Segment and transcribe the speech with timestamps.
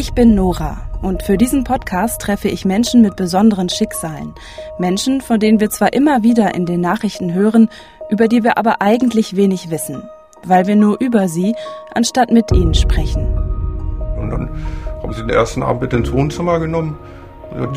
[0.00, 4.32] Ich bin Nora und für diesen Podcast treffe ich Menschen mit besonderen Schicksalen.
[4.78, 7.68] Menschen, von denen wir zwar immer wieder in den Nachrichten hören,
[8.08, 10.04] über die wir aber eigentlich wenig wissen,
[10.44, 11.56] weil wir nur über sie
[11.92, 13.26] anstatt mit ihnen sprechen.
[14.20, 14.50] Und dann
[15.02, 16.96] haben sie den ersten Abend mit ins Wohnzimmer genommen.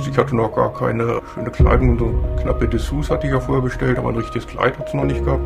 [0.08, 3.98] Ich hatte noch gar keine schöne Kleidung, so knappe Dessous hatte ich ja vorher bestellt,
[3.98, 5.42] aber ein richtiges Kleid hat es noch nicht gehabt.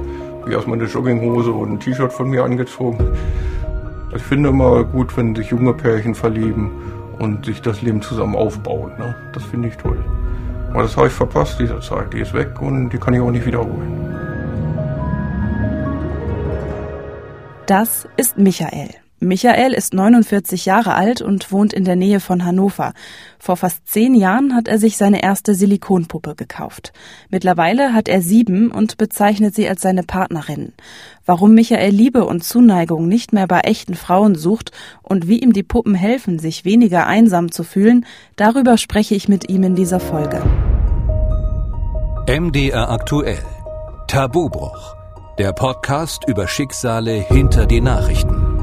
[0.46, 3.16] Ich erstmal eine Jogginghose und ein T-Shirt von mir angezogen.
[4.16, 6.72] Ich finde immer gut, wenn sich junge Pärchen verlieben
[7.20, 8.94] und sich das Leben zusammen aufbauen.
[8.98, 9.14] Ne?
[9.34, 10.04] Das finde ich toll.
[10.72, 12.14] Aber das habe ich verpasst, diese Zeit.
[12.14, 14.16] Die ist weg und die kann ich auch nicht wiederholen.
[17.66, 19.05] Das ist Michael.
[19.20, 22.94] Michael ist 49 Jahre alt und wohnt in der Nähe von Hannover.
[23.40, 26.92] Vor fast zehn Jahren hat er sich seine erste Silikonpuppe gekauft.
[27.30, 30.73] Mittlerweile hat er sieben und bezeichnet sie als seine Partnerin.
[31.26, 35.64] Warum Michael Liebe und Zuneigung nicht mehr bei echten Frauen sucht und wie ihm die
[35.64, 40.44] Puppen helfen, sich weniger einsam zu fühlen, darüber spreche ich mit ihm in dieser Folge.
[42.28, 43.44] MDR aktuell.
[44.08, 44.95] Tabubruch.
[45.38, 48.55] Der Podcast über Schicksale hinter die Nachrichten.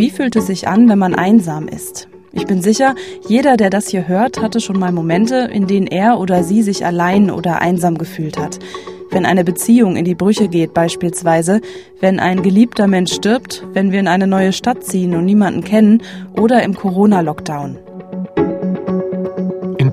[0.00, 2.08] Wie fühlt es sich an, wenn man einsam ist?
[2.32, 2.94] Ich bin sicher,
[3.28, 6.86] jeder, der das hier hört, hatte schon mal Momente, in denen er oder sie sich
[6.86, 8.58] allein oder einsam gefühlt hat.
[9.10, 11.60] Wenn eine Beziehung in die Brüche geht beispielsweise,
[12.00, 16.02] wenn ein geliebter Mensch stirbt, wenn wir in eine neue Stadt ziehen und niemanden kennen
[16.32, 17.76] oder im Corona-Lockdown.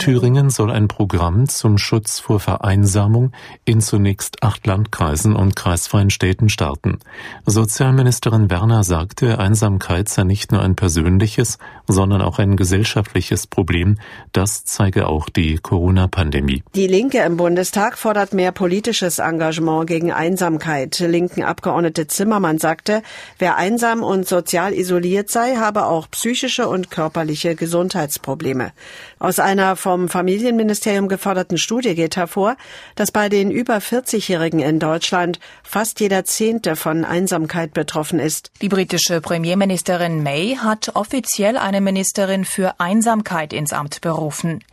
[0.08, 3.34] In Thüringen soll ein Programm zum Schutz vor Vereinsamung
[3.66, 7.00] in zunächst acht Landkreisen und kreisfreien Städten starten.
[7.46, 11.58] Sozialministerin Werner sagte, Einsamkeit sei nicht nur ein persönliches,
[11.90, 13.98] sondern auch ein gesellschaftliches Problem.
[14.32, 16.64] Das zeige auch die Corona-Pandemie.
[16.74, 20.98] Die Linke im Bundestag fordert mehr politisches Engagement gegen Einsamkeit.
[21.00, 23.02] Linken Abgeordnete Zimmermann sagte,
[23.40, 28.72] wer einsam und sozial isoliert sei, habe auch psychische und körperliche Gesundheitsprobleme.
[29.20, 32.56] Aus einer vom Familienministerium geförderten Studie geht hervor,
[32.96, 38.52] dass bei den über 40-Jährigen in Deutschland fast jeder Zehnte von Einsamkeit betroffen ist.
[38.62, 44.64] Die britische Premierministerin May hat offiziell eine Ministerin für Einsamkeit ins Amt berufen.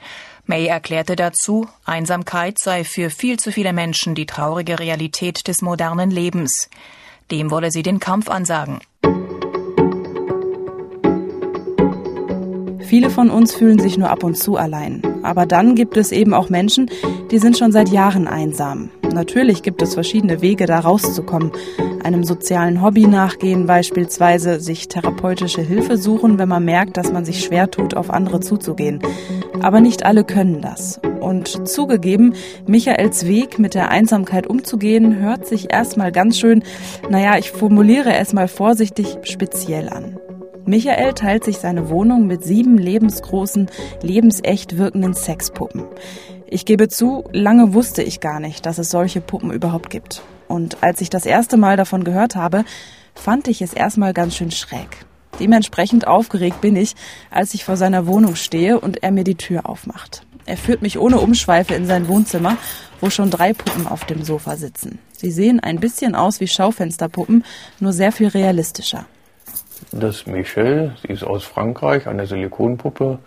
[0.46, 6.10] May erklärte dazu, Einsamkeit sei für viel zu viele Menschen die traurige Realität des modernen
[6.10, 6.68] Lebens.
[7.30, 8.80] Dem wolle sie den Kampf ansagen.
[12.94, 15.02] Viele von uns fühlen sich nur ab und zu allein.
[15.24, 16.88] Aber dann gibt es eben auch Menschen,
[17.32, 18.88] die sind schon seit Jahren einsam.
[19.12, 21.50] Natürlich gibt es verschiedene Wege, da rauszukommen.
[22.04, 27.42] Einem sozialen Hobby nachgehen, beispielsweise sich therapeutische Hilfe suchen, wenn man merkt, dass man sich
[27.42, 29.00] schwer tut, auf andere zuzugehen.
[29.60, 31.00] Aber nicht alle können das.
[31.18, 32.34] Und zugegeben,
[32.68, 36.62] Michaels Weg mit der Einsamkeit umzugehen, hört sich erstmal ganz schön,
[37.10, 40.16] naja, ich formuliere es mal vorsichtig, speziell an.
[40.66, 43.68] Michael teilt sich seine Wohnung mit sieben lebensgroßen,
[44.00, 45.84] lebensecht wirkenden Sexpuppen.
[46.46, 50.22] Ich gebe zu, lange wusste ich gar nicht, dass es solche Puppen überhaupt gibt.
[50.48, 52.64] Und als ich das erste Mal davon gehört habe,
[53.14, 55.04] fand ich es erstmal ganz schön schräg.
[55.38, 56.94] Dementsprechend aufgeregt bin ich,
[57.30, 60.22] als ich vor seiner Wohnung stehe und er mir die Tür aufmacht.
[60.46, 62.56] Er führt mich ohne Umschweife in sein Wohnzimmer,
[63.00, 64.98] wo schon drei Puppen auf dem Sofa sitzen.
[65.16, 67.44] Sie sehen ein bisschen aus wie Schaufensterpuppen,
[67.80, 69.06] nur sehr viel realistischer.
[69.92, 73.18] Das ist Michelle, sie ist aus Frankreich, eine Silikonpuppe.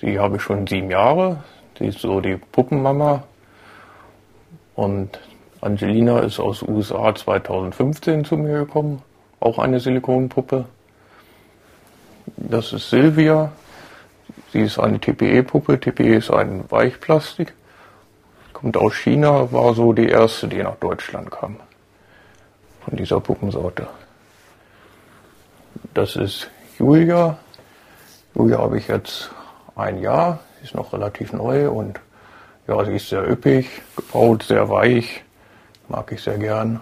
[0.00, 1.42] Sie habe ich schon sieben Jahre.
[1.78, 3.22] Sie ist so die Puppenmama.
[4.74, 5.18] Und
[5.60, 9.02] Angelina ist aus USA 2015 zu mir gekommen,
[9.40, 10.66] auch eine Silikonpuppe.
[12.36, 13.52] Das ist Silvia.
[14.52, 15.80] Sie ist eine TPE-Puppe.
[15.80, 17.54] TPE ist ein Weichplastik.
[18.52, 21.56] Kommt aus China, war so die erste, die nach Deutschland kam.
[22.84, 23.86] Von dieser Puppensorte.
[25.96, 27.38] Das ist Julia.
[28.34, 29.30] Julia habe ich jetzt
[29.76, 31.98] ein Jahr, ist noch relativ neu und
[32.68, 35.24] ja, sie ist sehr üppig, gebaut, sehr weich,
[35.88, 36.80] mag ich sehr gern.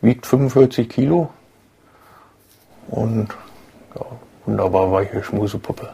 [0.00, 1.30] Wiegt 45 Kilo
[2.88, 3.28] und
[3.94, 4.04] ja,
[4.46, 5.90] wunderbar weiche Schmusepuppe.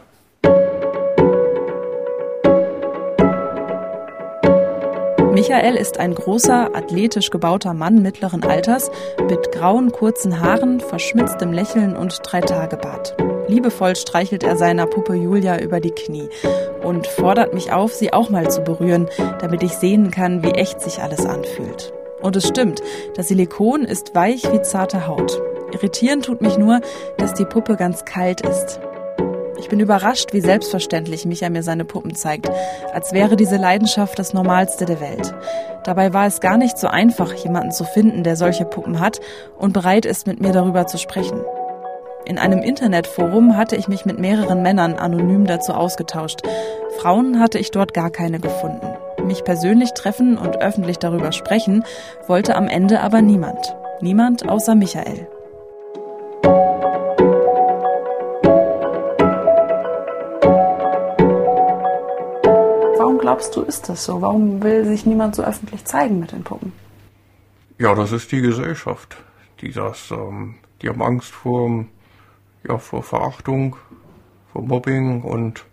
[5.41, 8.91] Michael ist ein großer, athletisch gebauter Mann mittleren Alters
[9.27, 13.15] mit grauen, kurzen Haaren, verschmitztem Lächeln und Dreitagebart.
[13.47, 16.29] Liebevoll streichelt er seiner Puppe Julia über die Knie
[16.83, 19.09] und fordert mich auf, sie auch mal zu berühren,
[19.39, 21.91] damit ich sehen kann, wie echt sich alles anfühlt.
[22.21, 22.83] Und es stimmt,
[23.15, 25.41] das Silikon ist weich wie zarte Haut.
[25.73, 26.81] Irritieren tut mich nur,
[27.17, 28.79] dass die Puppe ganz kalt ist.
[29.61, 32.49] Ich bin überrascht, wie selbstverständlich Micha mir seine Puppen zeigt,
[32.93, 35.35] als wäre diese Leidenschaft das Normalste der Welt.
[35.83, 39.19] Dabei war es gar nicht so einfach, jemanden zu finden, der solche Puppen hat
[39.59, 41.39] und bereit ist, mit mir darüber zu sprechen.
[42.25, 46.41] In einem Internetforum hatte ich mich mit mehreren Männern anonym dazu ausgetauscht.
[46.97, 48.87] Frauen hatte ich dort gar keine gefunden.
[49.23, 51.83] Mich persönlich treffen und öffentlich darüber sprechen
[52.25, 53.75] wollte am Ende aber niemand.
[54.01, 55.27] Niemand außer Michael.
[63.21, 64.21] Glaubst du, ist das so?
[64.21, 66.73] Warum will sich niemand so öffentlich zeigen mit den Puppen?
[67.77, 69.17] Ja, das ist die Gesellschaft,
[69.61, 71.85] die das, ähm, die haben Angst vor,
[72.67, 73.77] ja, vor Verachtung,
[74.51, 75.65] vor Mobbing und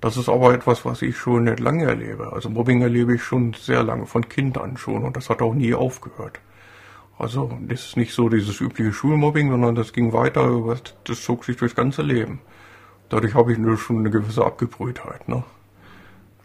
[0.00, 2.32] das ist aber etwas, was ich schon nicht lange erlebe.
[2.32, 5.52] Also Mobbing erlebe ich schon sehr lange, von Kind an schon und das hat auch
[5.52, 6.40] nie aufgehört.
[7.18, 10.50] Also das ist nicht so dieses übliche Schulmobbing, sondern das ging weiter,
[11.04, 12.40] das zog sich durchs ganze Leben.
[13.10, 15.28] Dadurch habe ich nur schon eine gewisse Abgebrühtheit.
[15.28, 15.44] Ne?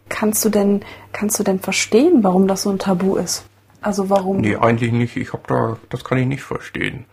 [0.10, 3.46] Kannst du denn, kannst du denn verstehen, warum das so ein Tabu ist?
[3.82, 4.38] Also warum?
[4.38, 5.16] Nee, eigentlich nicht.
[5.16, 7.06] Ich habe da, das kann ich nicht verstehen.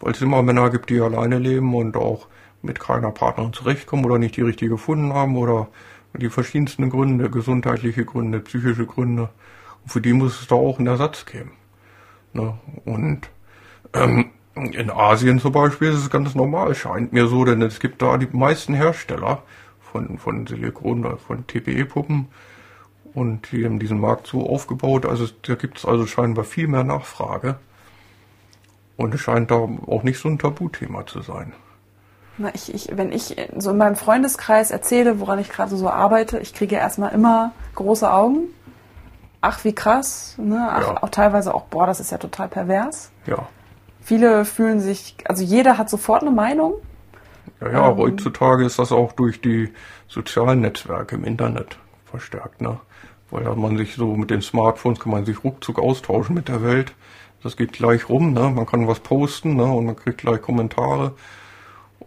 [0.00, 2.26] Weil es immer Männer gibt, die alleine leben und auch
[2.62, 5.68] mit keiner Partnerin zurechtkommen oder nicht die richtige gefunden haben oder
[6.14, 9.30] die verschiedensten Gründe, gesundheitliche Gründe, psychische Gründe.
[9.82, 11.52] Und für die muss es da auch einen Ersatz geben.
[12.32, 12.54] Ne?
[12.84, 13.28] Und
[13.92, 18.02] ähm, in Asien zum Beispiel ist es ganz normal, scheint mir so, denn es gibt
[18.02, 19.42] da die meisten Hersteller
[19.94, 22.26] von, von Silikon oder von TPE-Puppen
[23.14, 26.82] und die haben diesen Markt so aufgebaut, also da gibt es also scheinbar viel mehr
[26.82, 27.56] Nachfrage.
[28.96, 31.52] Und es scheint da auch nicht so ein Tabuthema zu sein.
[32.38, 36.40] Na, ich, ich, wenn ich so in meinem Freundeskreis erzähle, woran ich gerade so arbeite,
[36.40, 38.48] ich kriege erstmal immer große Augen.
[39.40, 40.34] Ach, wie krass.
[40.38, 40.68] Ne?
[40.68, 41.02] Ach, ja.
[41.02, 43.10] auch teilweise auch, boah, das ist ja total pervers.
[43.26, 43.46] Ja.
[44.00, 46.74] Viele fühlen sich, also jeder hat sofort eine Meinung.
[47.60, 49.72] Ja, ja, ähm, heutzutage ist das auch durch die
[50.08, 52.78] sozialen Netzwerke im Internet verstärkt, ne?
[53.30, 56.94] Weil man sich so mit den Smartphones kann man sich ruckzuck austauschen mit der Welt.
[57.42, 58.50] Das geht gleich rum, ne?
[58.50, 59.64] Man kann was posten, ne?
[59.64, 61.14] Und man kriegt gleich Kommentare.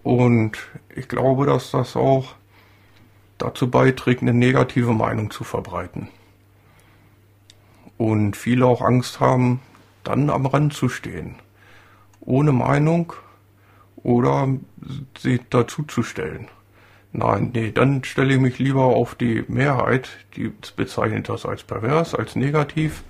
[0.04, 0.57] Und
[0.95, 2.36] ich glaube, dass das auch
[3.38, 6.07] dazu beiträgt, eine negative Meinung zu verbreiten.
[7.98, 9.60] Und viele auch Angst haben,
[10.04, 11.36] dann am Rand zu stehen.
[12.22, 13.13] Ohne Meinung
[14.04, 14.48] oder
[15.18, 16.48] sie dazuzustellen.
[17.14, 22.14] Nein, nee, dann stelle ich mich lieber auf die Mehrheit, die bezeichnet das als pervers,
[22.14, 23.04] als negativ.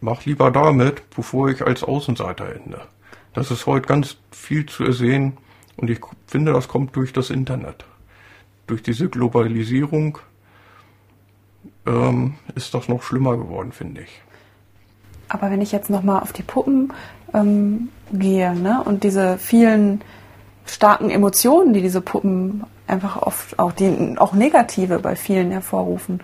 [0.00, 2.80] Mach lieber damit, bevor ich als Außenseiter ende.
[3.34, 5.38] Das ist heute ganz viel zu ersehen
[5.76, 7.84] und ich finde, das kommt durch das Internet.
[8.66, 10.18] Durch diese Globalisierung
[11.86, 14.22] ähm, ist das noch schlimmer geworden, finde ich.
[15.32, 16.92] Aber wenn ich jetzt nochmal auf die Puppen
[17.32, 20.02] ähm, gehe ne, und diese vielen
[20.66, 26.20] starken Emotionen, die diese Puppen einfach oft auch, die, auch negative bei vielen hervorrufen,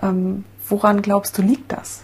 [0.00, 2.02] ähm, woran glaubst du, liegt das?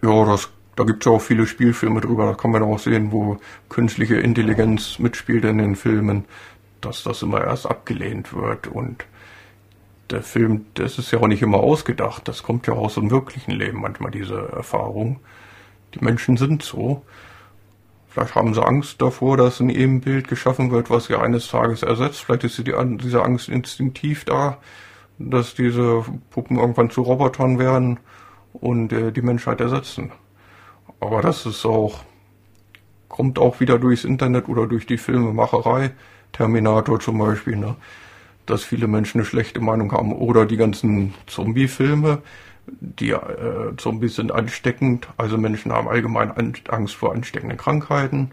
[0.00, 3.38] Ja, das da gibt es auch viele Spielfilme drüber, da kann man auch sehen, wo
[3.68, 6.24] künstliche Intelligenz mitspielt in den Filmen,
[6.80, 9.04] dass das immer erst abgelehnt wird und
[10.10, 13.52] der Film, das ist ja auch nicht immer ausgedacht, das kommt ja aus dem wirklichen
[13.52, 15.20] Leben manchmal, diese Erfahrung.
[15.94, 17.02] Die Menschen sind so.
[18.08, 22.20] Vielleicht haben sie Angst davor, dass ein Ebenbild geschaffen wird, was sie eines Tages ersetzt.
[22.20, 24.58] Vielleicht ist die, diese Angst instinktiv da,
[25.18, 28.00] dass diese Puppen irgendwann zu Robotern werden
[28.52, 30.10] und äh, die Menschheit ersetzen.
[30.98, 32.00] Aber das ist auch,
[33.08, 35.92] kommt auch wieder durchs Internet oder durch die Filmemacherei,
[36.32, 37.76] Terminator zum Beispiel, ne?
[38.50, 40.12] Dass viele Menschen eine schlechte Meinung haben.
[40.12, 42.22] Oder die ganzen Zombie-Filme,
[42.66, 46.32] die äh, Zombies sind ansteckend, also Menschen haben allgemein
[46.68, 48.32] Angst vor ansteckenden Krankheiten.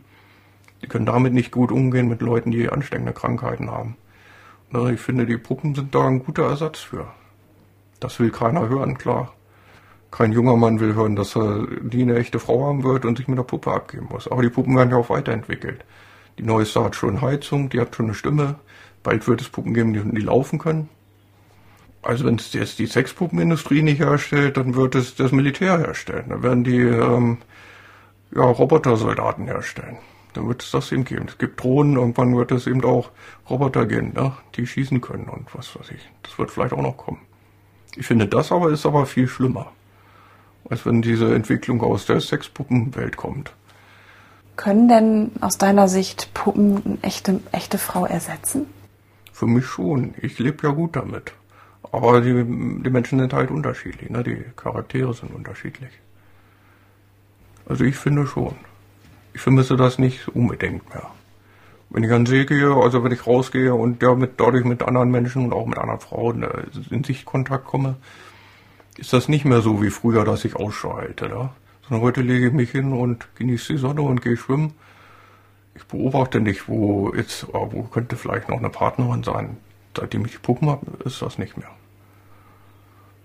[0.81, 3.95] Die können damit nicht gut umgehen mit Leuten, die ansteckende Krankheiten haben.
[4.69, 7.07] Ne, ich finde, die Puppen sind da ein guter Ersatz für.
[8.00, 9.33] Das will keiner hören, klar.
[10.12, 13.27] Kein junger Mann will hören, dass er nie eine echte Frau haben wird und sich
[13.27, 14.29] mit der Puppe abgeben muss.
[14.29, 15.83] Aber die Puppen werden ja auch weiterentwickelt.
[16.38, 18.55] Die neueste hat schon Heizung, die hat schon eine Stimme.
[19.08, 20.90] Bald wird es Puppen geben, die, die laufen können.
[22.02, 26.26] Also wenn es jetzt die Sexpuppenindustrie nicht herstellt, dann wird es das Militär herstellen.
[26.30, 27.38] Dann werden die ähm,
[28.36, 29.98] ja, Robotersoldaten herstellen.
[30.34, 31.26] Dann wird es das eben geben.
[31.28, 33.12] Es gibt Drohnen, irgendwann wird es eben auch
[33.50, 34.34] Roboter geben, ne?
[34.56, 36.10] die schießen können und was weiß ich.
[36.24, 37.22] Das wird vielleicht auch noch kommen.
[37.96, 39.72] Ich finde, das aber ist aber viel schlimmer
[40.70, 43.54] als wenn diese Entwicklung aus der Sexpuppenwelt kommt.
[44.56, 48.66] Können denn aus deiner Sicht Puppen eine echte, echte Frau ersetzen?
[49.38, 50.15] Für mich schon.
[50.20, 51.32] Ich lebe ja gut damit.
[51.91, 54.10] Aber die, die Menschen sind halt unterschiedlich.
[54.10, 54.24] Ne?
[54.24, 55.91] Die Charaktere sind unterschiedlich.
[57.67, 58.56] Also ich finde schon.
[59.36, 61.12] Ich vermisse das nicht unbedingt mehr.
[61.91, 65.12] wenn ich an See gehe, also wenn ich rausgehe und ja mit, dadurch mit anderen
[65.12, 67.98] Menschen und auch mit anderen Frauen äh, in Sichtkontakt komme,
[68.98, 71.29] ist das nicht mehr so wie früher, dass ich ausschalte.
[71.29, 71.53] Da?
[71.88, 74.74] Sondern heute lege ich mich hin und genieße die Sonne und gehe schwimmen.
[75.77, 79.57] Ich beobachte nicht, wo jetzt, ah, wo könnte vielleicht noch eine Partnerin sein.
[79.96, 81.69] Seitdem ich die Puppen habe, ist das nicht mehr.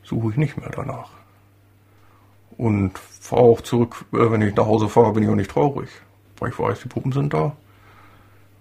[0.05, 1.11] Suche ich nicht mehr danach.
[2.57, 5.89] Und fahre auch zurück, äh, wenn ich nach Hause fahre, bin ich auch nicht traurig.
[6.39, 7.57] Weil ich weiß, die Puppen sind da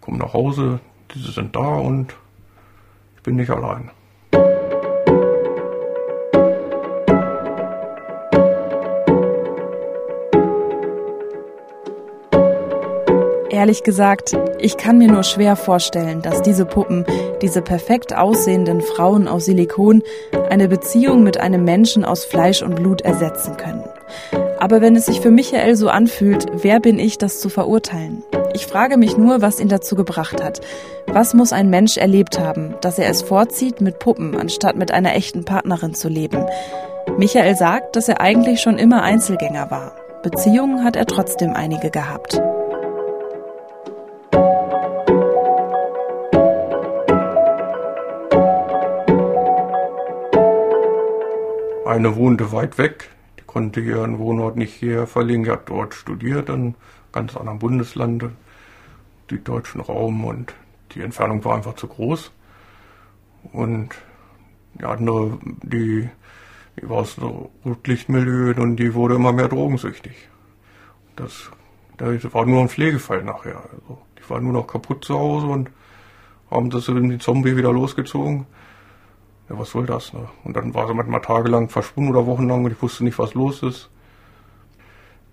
[0.01, 0.79] komme nach Hause,
[1.13, 2.13] diese sind da und
[3.15, 3.91] ich bin nicht allein.
[13.61, 17.05] Ehrlich gesagt, ich kann mir nur schwer vorstellen, dass diese Puppen,
[17.43, 20.01] diese perfekt aussehenden Frauen aus Silikon,
[20.49, 23.83] eine Beziehung mit einem Menschen aus Fleisch und Blut ersetzen können.
[24.57, 28.23] Aber wenn es sich für Michael so anfühlt, wer bin ich, das zu verurteilen?
[28.55, 30.61] Ich frage mich nur, was ihn dazu gebracht hat.
[31.05, 35.13] Was muss ein Mensch erlebt haben, dass er es vorzieht, mit Puppen anstatt mit einer
[35.13, 36.47] echten Partnerin zu leben?
[37.19, 39.91] Michael sagt, dass er eigentlich schon immer Einzelgänger war.
[40.23, 42.41] Beziehungen hat er trotzdem einige gehabt.
[51.91, 56.47] Eine wohnte weit weg, die konnte ihren Wohnort nicht hierher verlegen, die hat dort studiert
[56.47, 56.75] in
[57.11, 58.23] ganz anderen Bundesland
[59.29, 60.53] süddeutschen Raum und
[60.95, 62.31] die Entfernung war einfach zu groß.
[63.51, 63.89] Und
[64.75, 66.07] die andere, die,
[66.79, 70.15] die war aus so Rotlichtmilieu und die wurde immer mehr drogensüchtig.
[71.17, 71.51] Das,
[71.97, 73.57] das war nur ein Pflegefall nachher.
[73.57, 75.69] Also die war nur noch kaputt zu Hause und
[76.49, 78.45] haben das in die Zombie wieder losgezogen.
[79.51, 80.29] Ja, was soll das, ne?
[80.45, 83.61] Und dann war sie manchmal tagelang verschwunden oder wochenlang und ich wusste nicht, was los
[83.63, 83.89] ist.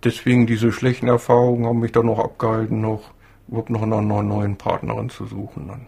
[0.02, 3.12] Deswegen diese schlechten Erfahrungen haben mich dann noch abgehalten, noch
[3.46, 5.68] überhaupt noch einer neuen Partnerin zu suchen.
[5.68, 5.86] Dann.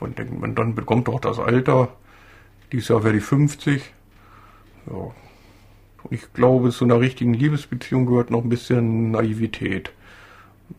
[0.00, 1.88] Und denkt man, dann bekommt doch das Alter.
[2.72, 3.92] Dieses Jahr wäre die 50.
[4.86, 5.10] Ja.
[6.08, 9.92] Ich glaube, zu einer richtigen Liebesbeziehung gehört noch ein bisschen Naivität.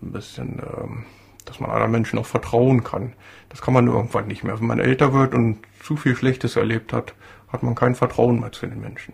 [0.01, 1.05] Ein bisschen, ähm,
[1.45, 3.13] dass man anderen Menschen auch vertrauen kann.
[3.49, 4.59] Das kann man irgendwann nicht mehr.
[4.59, 7.13] Wenn man älter wird und zu viel Schlechtes erlebt hat,
[7.51, 9.13] hat man kein Vertrauen mehr zu den Menschen.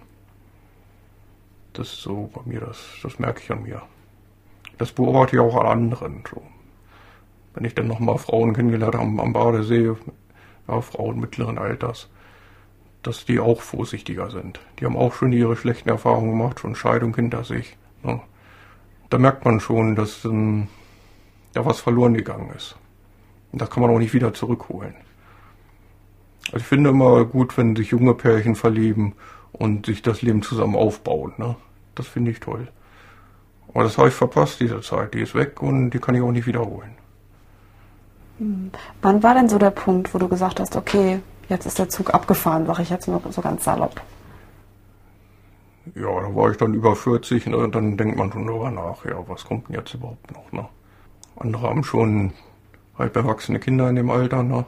[1.74, 3.82] Das ist so bei mir, das, das merke ich an mir.
[4.78, 6.24] Das beobachte ich auch an anderen.
[6.30, 6.42] So
[7.54, 9.92] wenn ich dann nochmal Frauen kennengelernt habe am Badesee,
[10.68, 12.10] ja, Frauen mittleren Alters,
[13.04, 14.60] dass die auch vorsichtiger sind.
[14.80, 17.78] Die haben auch schon ihre schlechten Erfahrungen gemacht, schon Scheidung hinter sich.
[18.04, 18.22] Ne?
[19.10, 20.68] Da merkt man schon, dass ähm,
[21.54, 22.76] da was verloren gegangen ist.
[23.52, 24.94] Und das kann man auch nicht wieder zurückholen.
[26.48, 29.14] Also ich finde immer gut, wenn sich junge Pärchen verlieben
[29.52, 31.34] und sich das Leben zusammen aufbauen.
[31.38, 31.56] Ne?
[31.96, 32.68] Das finde ich toll.
[33.74, 35.14] Aber das habe ich verpasst, diese Zeit.
[35.14, 36.96] Die ist weg und die kann ich auch nicht wiederholen.
[39.02, 42.14] Wann war denn so der Punkt, wo du gesagt hast, okay, jetzt ist der Zug
[42.14, 44.02] abgefahren, sage ich jetzt nur so ganz salopp?
[45.96, 49.04] Ja, da war ich dann über 40 ne, und dann denkt man schon darüber nach,
[49.06, 50.52] ja, was kommt denn jetzt überhaupt noch?
[50.52, 50.68] Ne?
[51.40, 52.34] Andere haben schon
[52.98, 54.66] halb erwachsene Kinder in dem Alter, ne?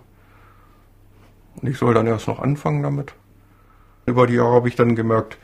[1.56, 3.14] Und ich soll dann erst noch anfangen damit.
[4.06, 5.38] Über die Jahre habe ich dann gemerkt,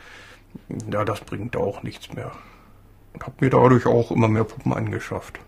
[0.92, 2.32] ja, das bringt auch nichts mehr.
[3.14, 5.40] Und habe mir dadurch auch immer mehr Puppen angeschafft.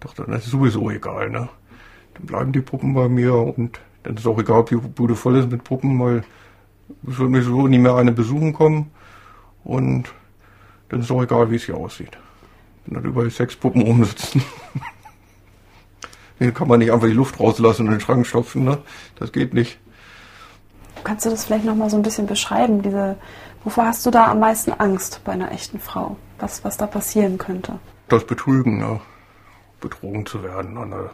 [0.00, 1.48] Dachte, das ist sowieso egal, ne?
[2.14, 5.36] dann bleiben die Puppen bei mir und dann ist auch egal, ob die Bude voll
[5.36, 6.24] ist mit Puppen, weil
[7.06, 8.90] es wird mir so nie mehr eine besuchen kommen
[9.64, 10.12] und
[10.88, 12.16] dann ist auch egal, wie es hier aussieht.
[12.86, 14.42] Dann überall sechs Puppen rumsitzen.
[16.40, 18.78] Hier kann man nicht einfach die Luft rauslassen und in den Schrank stopfen, ne?
[19.16, 19.78] Das geht nicht.
[21.04, 22.82] Kannst du das vielleicht nochmal so ein bisschen beschreiben?
[22.82, 23.16] Diese,
[23.62, 26.16] wovor hast du da am meisten Angst bei einer echten Frau?
[26.40, 27.78] Was, was da passieren könnte?
[28.08, 29.00] Das Betrügen, ja
[29.80, 30.76] betrogen zu werden.
[30.92, 31.08] Äh,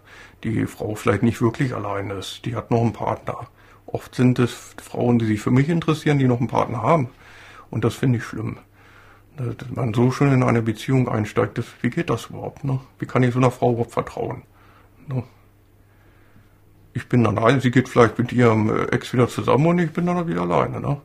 [0.45, 2.45] die Frau vielleicht nicht wirklich allein ist.
[2.45, 3.47] Die hat noch einen Partner.
[3.87, 7.09] Oft sind es Frauen, die sich für mich interessieren, die noch einen Partner haben.
[7.71, 8.59] Und das finde ich schlimm.
[9.37, 12.65] Dass man so schön in eine Beziehung einsteigt, das, wie geht das überhaupt?
[12.65, 12.81] Ne?
[12.99, 14.43] Wie kann ich so einer Frau überhaupt vertrauen?
[15.09, 15.23] Ne?
[16.93, 19.93] Ich bin dann allein, sie geht vielleicht mit ihrem äh, Ex wieder zusammen und ich
[19.93, 20.81] bin dann wieder alleine.
[20.81, 21.01] Ne?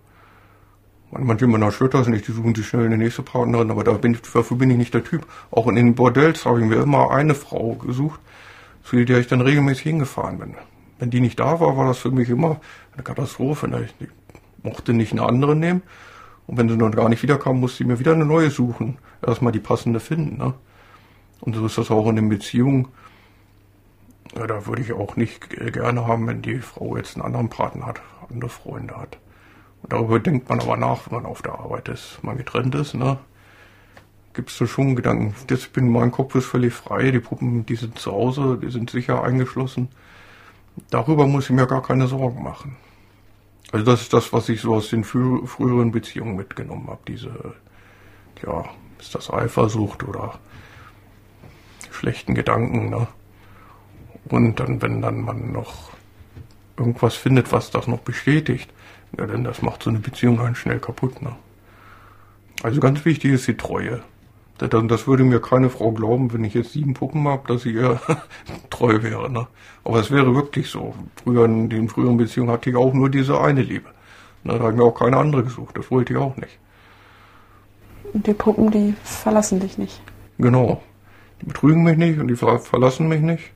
[1.11, 4.69] Manche Männer stört das nicht, die suchen sich schnell eine nächste Partnerin, aber dafür bin
[4.69, 5.27] ich nicht der Typ.
[5.51, 8.21] Auch in den Bordells habe ich mir immer eine Frau gesucht,
[8.83, 10.55] zu der ich dann regelmäßig hingefahren bin.
[10.99, 12.61] Wenn die nicht da war, war das für mich immer
[12.93, 13.67] eine Katastrophe.
[13.67, 13.89] Ne?
[13.99, 14.07] Ich
[14.63, 15.81] mochte nicht eine andere nehmen.
[16.47, 18.97] Und wenn sie dann gar nicht wiederkam, musste ich mir wieder eine neue suchen.
[19.25, 20.37] Erstmal die passende finden.
[20.37, 20.53] Ne?
[21.41, 22.87] Und so ist das auch in den Beziehungen.
[24.35, 27.87] Ja, da würde ich auch nicht gerne haben, wenn die Frau jetzt einen anderen Partner
[27.87, 29.17] hat, andere Freunde hat.
[29.89, 32.93] Darüber denkt man aber nach, wenn man auf der Arbeit ist, man getrennt ist.
[32.93, 33.17] Ne?
[34.33, 37.75] gibt es so schon Gedanken, das bin mein Kopf ist völlig frei, die Puppen, die
[37.75, 39.89] sind zu Hause, die sind sicher eingeschlossen.
[40.89, 42.77] Darüber muss ich mir gar keine Sorgen machen.
[43.71, 47.01] Also das ist das, was ich so aus den frü früheren Beziehungen mitgenommen habe.
[47.07, 47.55] Diese,
[48.45, 48.65] ja,
[48.99, 50.39] ist das Eifersucht oder
[51.91, 53.07] schlechten Gedanken, ne?
[54.31, 55.91] Und dann, wenn dann man noch
[56.77, 58.71] irgendwas findet, was das noch bestätigt,
[59.17, 61.35] ja, denn das macht so eine Beziehung ganz schnell kaputt, ne?
[62.63, 64.01] Also ganz wichtig ist die Treue.
[64.57, 67.99] Das würde mir keine Frau glauben, wenn ich jetzt sieben Puppen habe, dass sie ihr
[68.69, 69.31] treu wäre.
[69.31, 69.47] Ne?
[69.83, 70.93] Aber es wäre wirklich so.
[71.23, 73.89] Früher in den früheren Beziehungen hatte ich auch nur diese eine Liebe.
[74.43, 75.75] Ne, da habe ich mir auch keine andere gesucht.
[75.75, 76.59] Das wollte ich auch nicht.
[78.13, 79.99] Und die Puppen, die verlassen dich nicht.
[80.37, 80.83] Genau.
[81.41, 83.51] Die betrügen mich nicht und die verlassen mich nicht.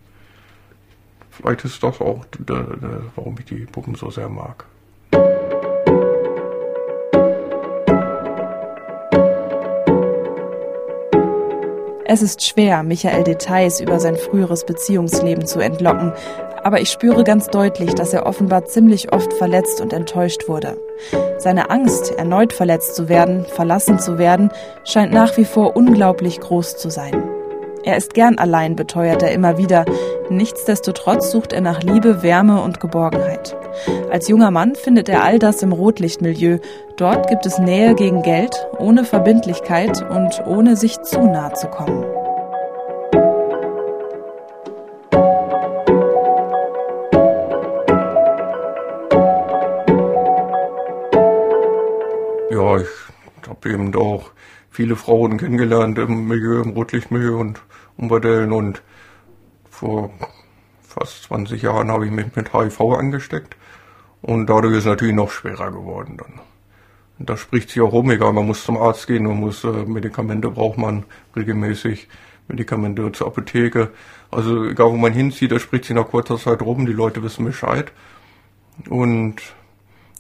[1.38, 2.25] Vielleicht ist das auch,
[3.15, 4.65] warum ich die Puppen so sehr mag.
[12.08, 16.13] Es ist schwer, Michael Details über sein früheres Beziehungsleben zu entlocken,
[16.63, 20.77] aber ich spüre ganz deutlich, dass er offenbar ziemlich oft verletzt und enttäuscht wurde.
[21.39, 24.51] Seine Angst, erneut verletzt zu werden, verlassen zu werden,
[24.86, 27.24] scheint nach wie vor unglaublich groß zu sein.
[27.86, 29.86] Er ist gern allein, beteuert er immer wieder.
[30.32, 33.56] Nichtsdestotrotz sucht er nach Liebe, Wärme und Geborgenheit.
[34.10, 36.58] Als junger Mann findet er all das im Rotlichtmilieu.
[36.98, 42.04] Dort gibt es Nähe gegen Geld, ohne Verbindlichkeit und ohne sich zu nahe zu kommen.
[52.50, 54.32] Ja, ich habe eben auch
[54.72, 57.62] viele Frauen kennengelernt im Milieu, im Rotlichtmilieu und
[57.97, 58.81] Umbadellen und
[59.69, 60.11] vor
[60.81, 63.55] fast 20 Jahren habe ich mich mit HIV angesteckt
[64.21, 66.41] und dadurch ist es natürlich noch schwerer geworden dann.
[67.17, 69.67] Und da spricht sich auch rum, egal, man muss zum Arzt gehen, man muss äh,
[69.67, 72.09] Medikamente braucht man regelmäßig,
[72.47, 73.91] Medikamente zur Apotheke.
[74.31, 77.45] Also egal wo man hinzieht, da spricht sich nach kurzer Zeit rum, die Leute wissen
[77.45, 77.91] Bescheid.
[78.89, 79.41] Und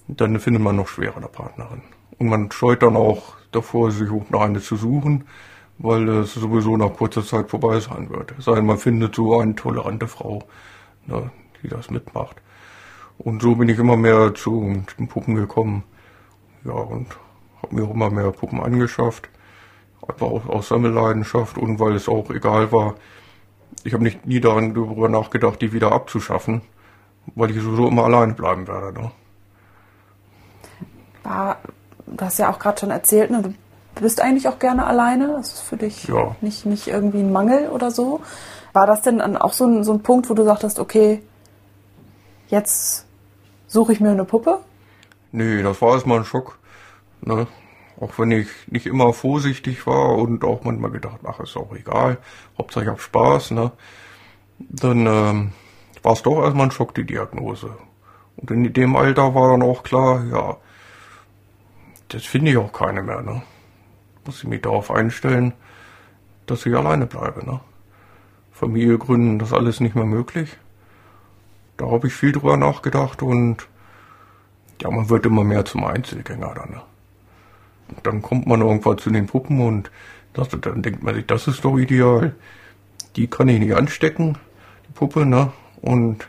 [0.07, 1.81] dann findet man noch schwerer eine Partnerin.
[2.17, 5.25] Und man scheut dann auch davor, sich noch eine zu suchen,
[5.77, 8.33] weil es sowieso nach kurzer Zeit vorbei sein wird.
[8.37, 10.43] Es sei denn, man findet so eine tolerante Frau,
[11.05, 11.29] ne,
[11.61, 12.37] die das mitmacht.
[13.17, 15.83] Und so bin ich immer mehr zu den Puppen gekommen.
[16.63, 17.07] Ja, und
[17.61, 19.29] habe mir auch immer mehr Puppen angeschafft.
[20.01, 22.95] Aber auch aus Sammelleidenschaft und weil es auch egal war.
[23.83, 26.61] Ich habe nicht nie daran darüber nachgedacht, die wieder abzuschaffen,
[27.35, 28.99] weil ich sowieso immer alleine bleiben werde.
[28.99, 29.11] Ne?
[31.23, 31.57] War
[32.07, 33.53] du hast ja auch gerade schon erzählt, ne, du
[34.01, 35.33] bist eigentlich auch gerne alleine.
[35.37, 36.35] Das ist für dich ja.
[36.41, 38.21] nicht, nicht irgendwie ein Mangel oder so.
[38.73, 41.21] War das denn dann auch so ein, so ein Punkt, wo du sagtest, okay,
[42.47, 43.07] jetzt
[43.67, 44.59] suche ich mir eine Puppe?
[45.31, 46.59] Nee, das war erstmal ein Schock.
[47.21, 47.47] Ne?
[47.99, 52.17] Auch wenn ich nicht immer vorsichtig war und auch manchmal gedacht, ach, ist auch egal,
[52.57, 53.71] Hauptsache ich hab Spaß, ne?
[54.59, 55.51] Dann ähm,
[56.03, 57.71] war es doch erstmal ein Schock, die Diagnose.
[58.37, 60.57] Und in dem Alter war dann auch klar, ja,
[62.09, 63.41] das finde ich auch keine mehr, ne?
[64.25, 65.53] Muss ich mich darauf einstellen,
[66.45, 67.59] dass ich alleine bleibe, ne?
[68.51, 70.57] Familie gründen, das alles nicht mehr möglich.
[71.77, 73.67] Da habe ich viel drüber nachgedacht und
[74.81, 76.69] ja, man wird immer mehr zum Einzelgänger dann.
[76.71, 76.81] Ne?
[78.03, 79.91] Dann kommt man irgendwann zu den Puppen und
[80.33, 82.33] das, dann denkt man sich, das ist doch ideal.
[83.15, 84.37] Die kann ich nicht anstecken,
[84.87, 85.51] die Puppe, ne?
[85.81, 86.27] Und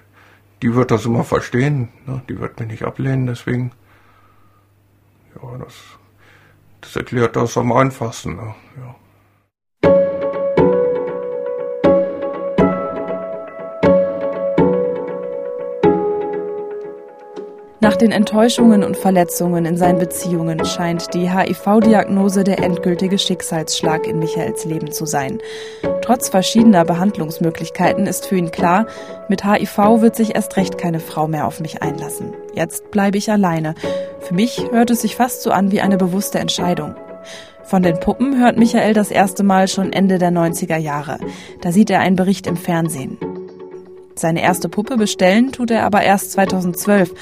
[0.63, 2.23] die wird das immer verstehen, ne?
[2.29, 3.73] Die wird mich nicht ablehnen, deswegen
[5.35, 5.75] ja, das,
[6.87, 8.37] das erklärt das am einfachsten.
[8.37, 8.55] Ne?
[8.77, 8.95] Ja.
[17.81, 24.19] Nach den Enttäuschungen und Verletzungen in seinen Beziehungen scheint die HIV-Diagnose der endgültige Schicksalsschlag in
[24.19, 25.39] Michaels Leben zu sein.
[26.01, 28.87] Trotz verschiedener Behandlungsmöglichkeiten ist für ihn klar,
[29.29, 32.33] mit HIV wird sich erst recht keine Frau mehr auf mich einlassen.
[32.55, 33.75] Jetzt bleibe ich alleine.
[34.21, 36.95] Für mich hört es sich fast so an wie eine bewusste Entscheidung.
[37.63, 41.19] Von den Puppen hört Michael das erste Mal schon Ende der 90er Jahre.
[41.61, 43.19] Da sieht er einen Bericht im Fernsehen.
[44.19, 47.13] Seine erste Puppe bestellen tut er aber erst 2012,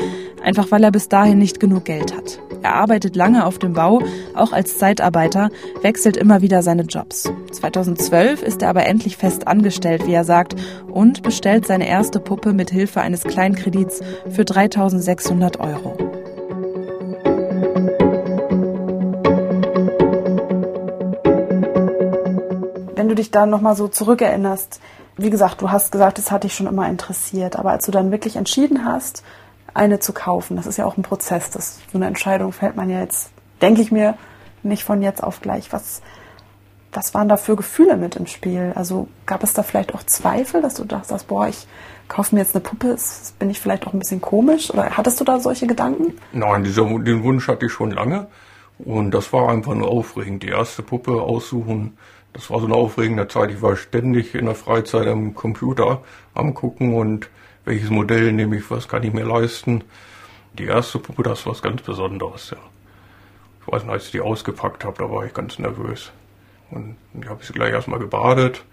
[0.44, 2.38] einfach weil er bis dahin nicht genug Geld hat.
[2.62, 4.00] Er arbeitet lange auf dem Bau,
[4.36, 5.50] auch als Zeitarbeiter,
[5.82, 7.30] wechselt immer wieder seine Jobs.
[7.50, 10.54] 2012 ist er aber endlich fest angestellt, wie er sagt,
[10.88, 15.98] und bestellt seine erste Puppe mit Hilfe eines Kleinkredits für 3600 Euro.
[22.94, 24.80] Wenn du dich da nochmal so zurückerinnerst,
[25.16, 28.10] wie gesagt, du hast gesagt, es hat dich schon immer interessiert, aber als du dann
[28.10, 29.22] wirklich entschieden hast,
[29.72, 32.90] eine zu kaufen, das ist ja auch ein Prozess, das, so eine Entscheidung fällt man
[32.90, 34.16] ja jetzt, denke ich mir,
[34.62, 35.72] nicht von jetzt auf gleich.
[35.72, 36.00] Was,
[36.92, 38.72] was waren da für Gefühle mit im Spiel?
[38.74, 41.66] Also gab es da vielleicht auch Zweifel, dass du dachtest, boah, ich
[42.08, 42.96] kaufe mir jetzt eine Puppe,
[43.38, 44.70] bin ich vielleicht auch ein bisschen komisch?
[44.72, 46.14] Oder hattest du da solche Gedanken?
[46.32, 48.26] Nein, dieser, den Wunsch hatte ich schon lange.
[48.78, 50.42] Und das war einfach nur aufregend.
[50.42, 51.96] Die erste Puppe aussuchen,
[52.34, 53.50] das war so eine aufregende Zeit.
[53.50, 56.02] Ich war ständig in der Freizeit am Computer
[56.34, 57.30] am gucken und
[57.64, 59.84] welches Modell nehme ich, was kann ich mir leisten.
[60.58, 62.58] Die erste Puppe, das war was ganz Besonderes, ja.
[63.60, 66.10] Ich weiß nicht, als ich die ausgepackt habe, da war ich ganz nervös.
[66.70, 68.64] Und ich habe sie gleich erstmal gebadet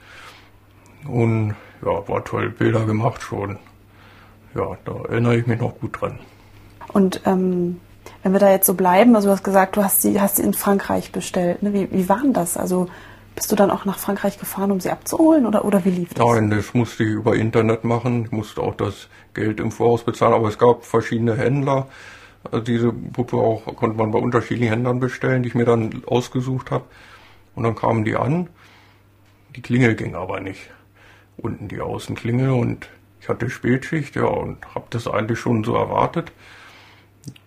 [1.08, 3.58] und ja, war toll, Bilder gemacht schon.
[4.56, 6.20] Ja, da erinnere ich mich noch gut dran.
[6.92, 7.80] Und ähm,
[8.24, 10.54] wenn wir da jetzt so bleiben, also du hast gesagt, du hast sie, hast in
[10.54, 11.64] Frankreich bestellt.
[11.64, 11.74] Ne?
[11.74, 12.58] Wie, wie war denn das?
[12.58, 12.88] Also
[13.42, 16.24] bist du dann auch nach Frankreich gefahren, um sie abzuholen oder, oder wie lief das?
[16.24, 18.26] Nein, das musste ich über Internet machen.
[18.26, 21.88] Ich musste auch das Geld im Voraus bezahlen, aber es gab verschiedene Händler.
[22.44, 26.70] Also diese Puppe auch konnte man bei unterschiedlichen Händlern bestellen, die ich mir dann ausgesucht
[26.70, 26.84] habe.
[27.56, 28.48] Und dann kamen die an.
[29.56, 30.70] Die Klingel ging aber nicht.
[31.38, 32.90] Unten die Außenklingel und
[33.22, 36.32] ich hatte Spätschicht, ja, und habe das eigentlich schon so erwartet.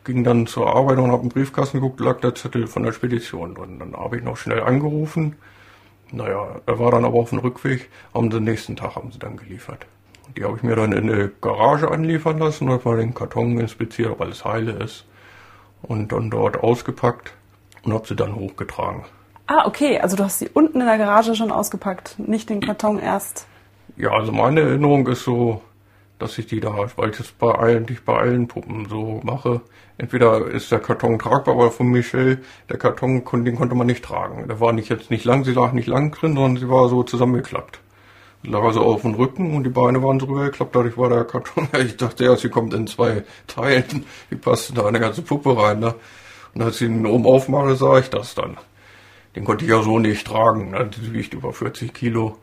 [0.03, 3.55] Ging dann zur Arbeit und habe einen Briefkasten geguckt, lag der Zettel von der Spedition
[3.55, 3.79] drin.
[3.79, 5.37] Dann habe ich noch schnell angerufen.
[6.15, 7.91] Naja, er war dann aber auf dem Rückweg.
[8.13, 9.87] Am nächsten Tag haben sie dann geliefert.
[10.37, 14.11] Die habe ich mir dann in eine Garage anliefern lassen, habe mal den Karton inspiziert,
[14.11, 15.07] ob alles heile ist.
[15.83, 17.35] Und dann dort ausgepackt
[17.83, 19.05] und habe sie dann hochgetragen.
[19.47, 19.99] Ah, okay.
[19.99, 23.47] Also du hast sie unten in der Garage schon ausgepackt, nicht den Karton erst.
[23.97, 25.63] Ja, also meine Erinnerung ist so,
[26.19, 29.61] dass ich die da, weil ich das bei allen, nicht bei allen Puppen so mache.
[29.99, 34.49] Entweder ist der Karton tragbar, aber von Michelle, der Karton, den konnte man nicht tragen.
[34.49, 37.03] Der war nicht jetzt nicht lang, sie lag nicht lang drin, sondern sie war so
[37.03, 37.81] zusammengeklappt.
[38.43, 41.25] Sie lag also auf dem Rücken und die Beine waren so rübergeklappt, dadurch war der
[41.25, 45.57] Karton, ich dachte ja, sie kommt in zwei Teilen, wie passt da eine ganze Puppe
[45.57, 45.95] rein, ne?
[46.55, 48.57] Und als ich ihn oben aufmache, sah ich das dann.
[49.35, 50.71] Den konnte ich ja so nicht tragen.
[50.71, 50.89] Ne?
[50.97, 52.39] Die wiegt über 40 Kilo.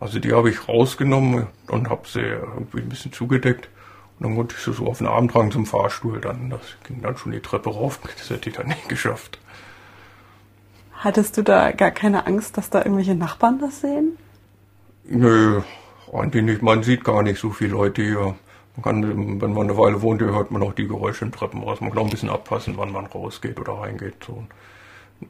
[0.00, 3.68] Also die habe ich rausgenommen und habe sie irgendwie ein bisschen zugedeckt.
[4.18, 6.20] Und dann konnte ich sie so auf den Arm tragen zum Fahrstuhl.
[6.20, 8.00] Dann, das ging dann schon die Treppe rauf.
[8.18, 9.38] Das hätte ich dann nicht geschafft.
[10.92, 14.16] Hattest du da gar keine Angst, dass da irgendwelche Nachbarn das sehen?
[15.04, 15.60] Nö,
[16.12, 16.62] eigentlich nicht.
[16.62, 18.34] Man sieht gar nicht so viele Leute hier.
[18.76, 21.80] Man kann, wenn man eine Weile wohnt, hier hört man auch die Geräusche im Treppenhaus.
[21.80, 24.24] Man kann auch ein bisschen abpassen, wann man rausgeht oder reingeht.
[24.26, 24.44] So.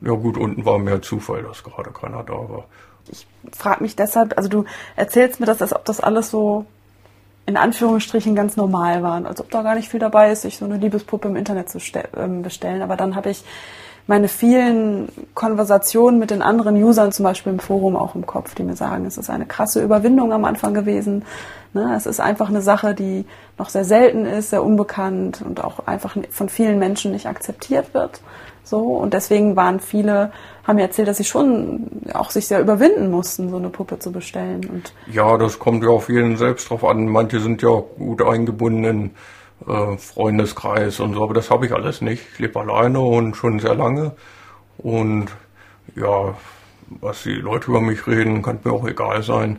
[0.01, 2.67] Ja gut, unten war mehr Zufall, dass gerade keiner da war.
[3.11, 4.65] Ich frage mich deshalb, also du
[4.97, 6.67] erzählst mir das, als ob das alles so
[7.47, 10.65] in Anführungsstrichen ganz normal war, als ob da gar nicht viel dabei ist, sich so
[10.65, 11.79] eine Liebespuppe im Internet zu
[12.17, 12.81] ähm, bestellen.
[12.83, 13.45] Aber dann habe ich
[14.07, 18.63] meine vielen Konversationen mit den anderen Usern, zum Beispiel im Forum, auch im Kopf, die
[18.63, 21.25] mir sagen, es ist eine krasse Überwindung am Anfang gewesen.
[21.73, 21.95] Ne?
[21.97, 23.25] Es ist einfach eine Sache, die
[23.59, 28.21] noch sehr selten ist, sehr unbekannt und auch einfach von vielen Menschen nicht akzeptiert wird.
[28.65, 30.33] So, und deswegen waren viele,
[30.67, 34.11] haben mir erzählt, dass sie schon auch sich sehr überwinden mussten, so eine Puppe zu
[34.11, 34.65] bestellen.
[34.65, 37.07] Und ja, das kommt ja auf jeden selbst drauf an.
[37.07, 39.11] Manche sind ja gut eingebunden in
[39.69, 42.25] äh, Freundeskreis und so, aber das habe ich alles nicht.
[42.33, 44.13] Ich lebe alleine und schon sehr lange.
[44.79, 45.27] Und
[45.95, 46.35] ja,
[47.01, 49.59] was die Leute über mich reden, kann mir auch egal sein.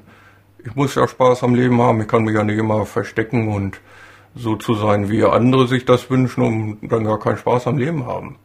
[0.65, 3.79] Ich muss ja Spaß am Leben haben, ich kann mich ja nicht immer verstecken und
[4.33, 8.07] so zu sein, wie andere sich das wünschen und dann gar keinen Spaß am Leben
[8.07, 8.37] haben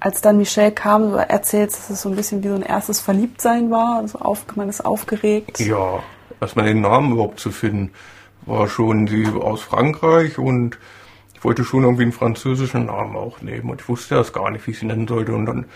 [0.00, 3.00] als dann Michelle kam, du erzählst, dass es so ein bisschen wie so ein erstes
[3.00, 5.58] Verliebtsein war, also auf, man ist aufgeregt.
[5.60, 6.00] Ja,
[6.40, 7.92] erstmal den Namen überhaupt zu finden,
[8.44, 10.78] war schon sie aus Frankreich und
[11.34, 14.66] ich wollte schon irgendwie einen französischen Namen auch nehmen und ich wusste erst gar nicht,
[14.66, 15.66] wie ich sie nennen sollte und dann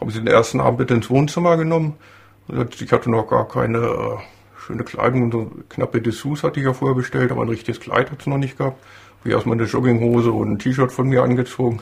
[0.00, 1.94] habe ich sie den ersten Abend mit ins Wohnzimmer genommen.
[2.80, 4.16] Ich hatte noch gar keine äh,
[4.58, 8.20] schöne Kleidung, so knappe Dessous hatte ich ja vorher bestellt, aber ein richtiges Kleid hat
[8.20, 8.82] es noch nicht gehabt.
[9.20, 11.80] Habe ich erstmal eine Jogginghose und ein T-Shirt von mir angezogen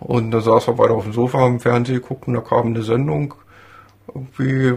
[0.00, 2.82] und da saß er weiter auf dem Sofa am Fernsehen geguckt und da kam eine
[2.82, 3.34] Sendung,
[4.14, 4.74] irgendwie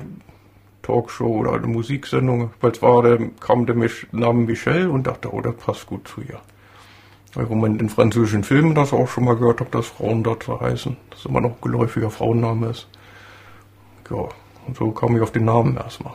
[0.82, 2.52] Talkshow oder eine Musiksendung.
[2.62, 3.76] Es war, der, kam der
[4.12, 6.40] Name Michelle und dachte, oh, das passt gut zu ihr.
[7.36, 10.60] Weil man in französischen Filmen das auch schon mal gehört hat, dass Frauen dort so
[10.60, 10.98] heißen.
[11.12, 12.88] Das immer noch ein geläufiger Frauenname ist.
[14.10, 14.30] Ja,
[14.66, 16.14] und so kam ich auf den Namen erstmal.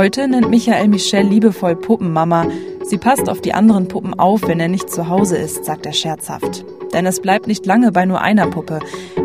[0.00, 2.46] Heute nennt Michael Michel liebevoll Puppenmama.
[2.84, 5.92] Sie passt auf die anderen Puppen auf, wenn er nicht zu Hause ist, sagt er
[5.92, 6.64] scherzhaft.
[6.94, 8.78] Denn es bleibt nicht lange bei nur einer Puppe.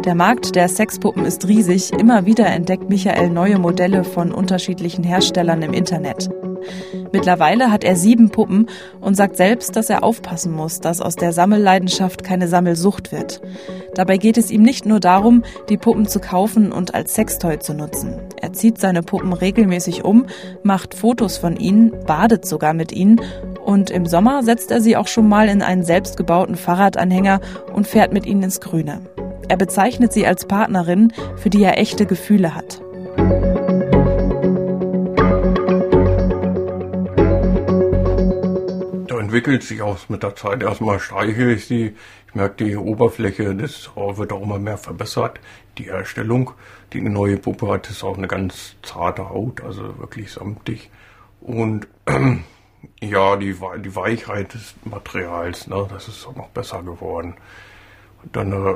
[0.04, 1.94] Der Markt der Sexpuppen ist riesig.
[1.94, 6.30] Immer wieder entdeckt Michael neue Modelle von unterschiedlichen Herstellern im Internet.
[7.14, 8.68] Mittlerweile hat er sieben Puppen
[9.00, 13.40] und sagt selbst, dass er aufpassen muss, dass aus der Sammelleidenschaft keine Sammelsucht wird.
[13.94, 17.74] Dabei geht es ihm nicht nur darum, die Puppen zu kaufen und als Sextoy zu
[17.74, 18.20] nutzen.
[18.46, 20.28] Er zieht seine Puppen regelmäßig um,
[20.62, 23.20] macht Fotos von ihnen, badet sogar mit ihnen
[23.66, 27.42] und im Sommer setzt er sie auch schon mal in einen selbstgebauten Fahrradanhänger
[27.74, 29.02] und fährt mit ihnen ins Grüne.
[29.48, 32.84] Er bezeichnet sie als Partnerin, für die er echte Gefühle hat.
[39.08, 40.62] Da entwickelt sich auch mit der Zeit.
[40.62, 41.96] Erstmal streichle ich sie.
[42.36, 45.40] Ich merke, die Oberfläche des wird auch immer mehr verbessert.
[45.78, 46.52] Die Herstellung,
[46.92, 50.90] die neue Puppe hat, ist auch eine ganz zarte Haut, also wirklich samtig.
[51.40, 51.88] Und
[53.02, 57.36] ja, die, die Weichheit des Materials, ne, das ist auch noch besser geworden.
[58.22, 58.74] Und dann äh,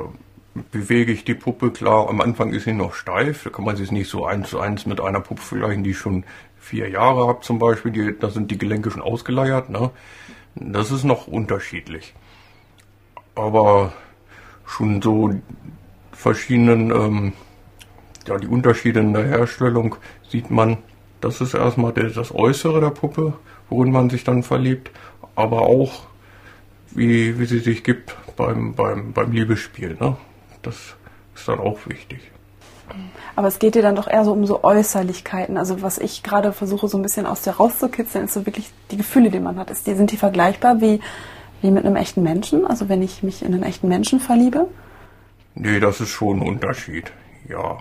[0.72, 2.08] bewege ich die Puppe klar.
[2.08, 4.86] Am Anfang ist sie noch steif, da kann man sich nicht so eins zu eins
[4.86, 6.24] mit einer Puppe vergleichen, die schon
[6.58, 7.92] vier Jahre hat zum Beispiel.
[7.92, 9.68] Die, da sind die Gelenke schon ausgeleiert.
[9.68, 9.90] Ne?
[10.54, 12.14] Das ist noch unterschiedlich.
[13.34, 13.92] Aber
[14.66, 15.30] schon so
[16.12, 17.32] verschiedenen, ähm,
[18.26, 19.96] ja, die Unterschiede in der Herstellung
[20.28, 20.78] sieht man.
[21.20, 23.34] Das ist erstmal das Äußere der Puppe
[23.70, 24.90] worin man sich dann verliebt,
[25.34, 26.02] aber auch
[26.90, 29.96] wie, wie sie sich gibt beim, beim, beim Liebesspiel.
[29.98, 30.16] Ne?
[30.62, 30.74] Das
[31.34, 32.20] ist dann auch wichtig.
[33.36, 35.56] Aber es geht dir dann doch eher so um so Äußerlichkeiten.
[35.56, 38.96] Also was ich gerade versuche so ein bisschen aus dir rauszukitzeln, ist so wirklich die
[38.96, 39.70] Gefühle, die man hat.
[39.70, 41.00] Ist die, sind die vergleichbar wie,
[41.62, 42.66] wie mit einem echten Menschen?
[42.66, 44.68] Also wenn ich mich in einen echten Menschen verliebe?
[45.54, 47.12] Nee, das ist schon ein Unterschied.
[47.48, 47.78] Ja.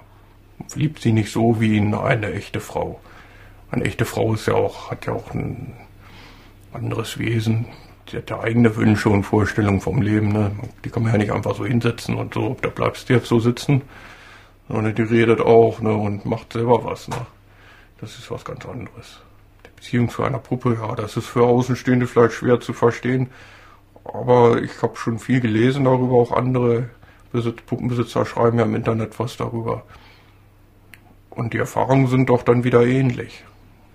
[0.68, 3.00] Verliebt sich nicht so wie in eine echte Frau
[3.72, 5.74] eine echte Frau ist ja auch, hat ja auch ein
[6.74, 7.68] anderes Wesen.
[8.10, 10.30] Sie hat ja eigene Wünsche und Vorstellungen vom Leben.
[10.30, 10.52] Ne?
[10.84, 13.39] Die kann man ja nicht einfach so hinsetzen und so, da bleibst du jetzt so
[13.39, 13.84] sitzen.
[14.68, 17.08] Sondern die redet auch ne, und macht selber was.
[17.08, 17.26] Ne?
[18.00, 19.22] Das ist was ganz anderes.
[19.65, 23.30] Die Beziehung zu einer Puppe, ja, das ist für Außenstehende vielleicht schwer zu verstehen.
[24.13, 26.89] Aber ich habe schon viel gelesen darüber, auch andere
[27.32, 29.84] Besitz, Puppenbesitzer schreiben ja im Internet was darüber.
[31.30, 33.43] Und die Erfahrungen sind doch dann wieder ähnlich.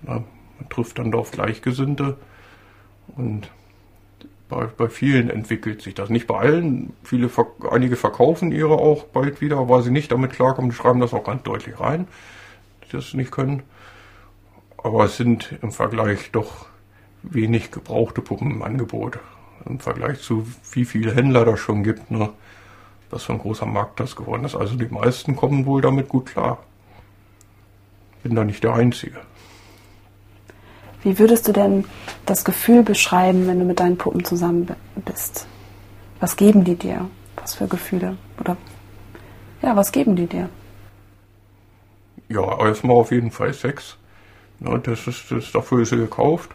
[0.07, 0.23] Ja,
[0.59, 2.17] man trifft dann auf Gleichgesinnte
[3.15, 3.49] und
[4.47, 6.09] bei, bei vielen entwickelt sich das.
[6.09, 6.93] Nicht bei allen.
[7.03, 7.29] Viele,
[7.69, 10.69] einige verkaufen ihre auch bald wieder, weil sie nicht damit klarkommen.
[10.69, 12.07] Die schreiben das auch ganz deutlich rein,
[12.85, 13.63] sie das nicht können.
[14.77, 16.67] Aber es sind im Vergleich doch
[17.23, 19.19] wenig gebrauchte Puppen im Angebot.
[19.65, 22.29] Im Vergleich zu wie viele Händler das schon gibt, ne?
[23.09, 24.55] was für ein großer Markt das geworden ist.
[24.55, 26.59] Also die meisten kommen wohl damit gut klar.
[28.23, 29.17] Bin da nicht der Einzige.
[31.03, 31.85] Wie würdest du denn
[32.25, 34.67] das Gefühl beschreiben, wenn du mit deinen Puppen zusammen
[35.05, 35.45] bist?
[36.19, 37.07] Was geben die dir?
[37.35, 38.17] Was für Gefühle?
[38.39, 38.57] Oder
[39.61, 40.49] ja, was geben die dir?
[42.27, 43.97] Ja, erstmal auf jeden Fall Sex.
[44.59, 46.49] Ja, das ist, das, dafür ist sie gekauft.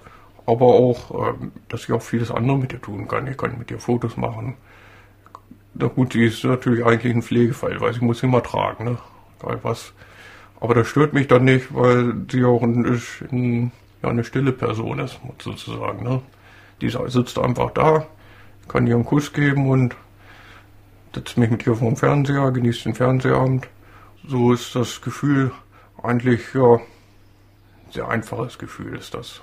[0.50, 3.26] Aber auch, ähm, dass ich auch vieles andere mit ihr tun kann.
[3.26, 4.56] Ich kann mit ihr Fotos machen.
[5.74, 8.98] Na gut, sie ist natürlich eigentlich ein Pflegefall, weil sie muss immer tragen, ne?
[9.38, 9.92] Egal was.
[10.60, 14.98] Aber das stört mich dann nicht, weil sie auch ein, ein ja eine stille Person
[14.98, 16.02] ist, sozusagen.
[16.02, 16.22] Ne?
[16.80, 18.06] Die sitzt einfach da,
[18.68, 19.96] kann ihr einen Kuss geben und
[21.14, 23.68] setzt mich mit ihr vor dem Fernseher, genießt den Fernsehabend.
[24.26, 25.52] So ist das Gefühl
[26.02, 26.80] eigentlich, ja,
[27.90, 29.42] sehr einfaches Gefühl ist das.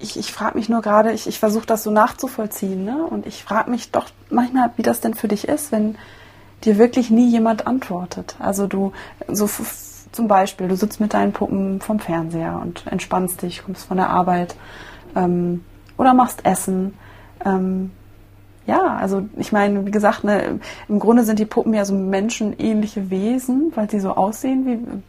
[0.00, 3.04] Ich, ich frage mich nur gerade, ich, ich versuche das so nachzuvollziehen, ne?
[3.04, 5.96] Und ich frage mich doch manchmal, wie das denn für dich ist, wenn
[6.64, 8.36] dir wirklich nie jemand antwortet.
[8.38, 8.92] Also du,
[9.28, 9.48] so
[10.12, 14.10] zum Beispiel, du sitzt mit deinen Puppen vom Fernseher und entspannst dich, kommst von der
[14.10, 14.56] Arbeit
[15.14, 15.64] ähm,
[15.96, 16.94] oder machst Essen.
[17.44, 17.90] Ähm,
[18.66, 23.10] ja, also ich meine, wie gesagt, ne, im Grunde sind die Puppen ja so menschenähnliche
[23.10, 25.02] Wesen, weil sie so aussehen wie,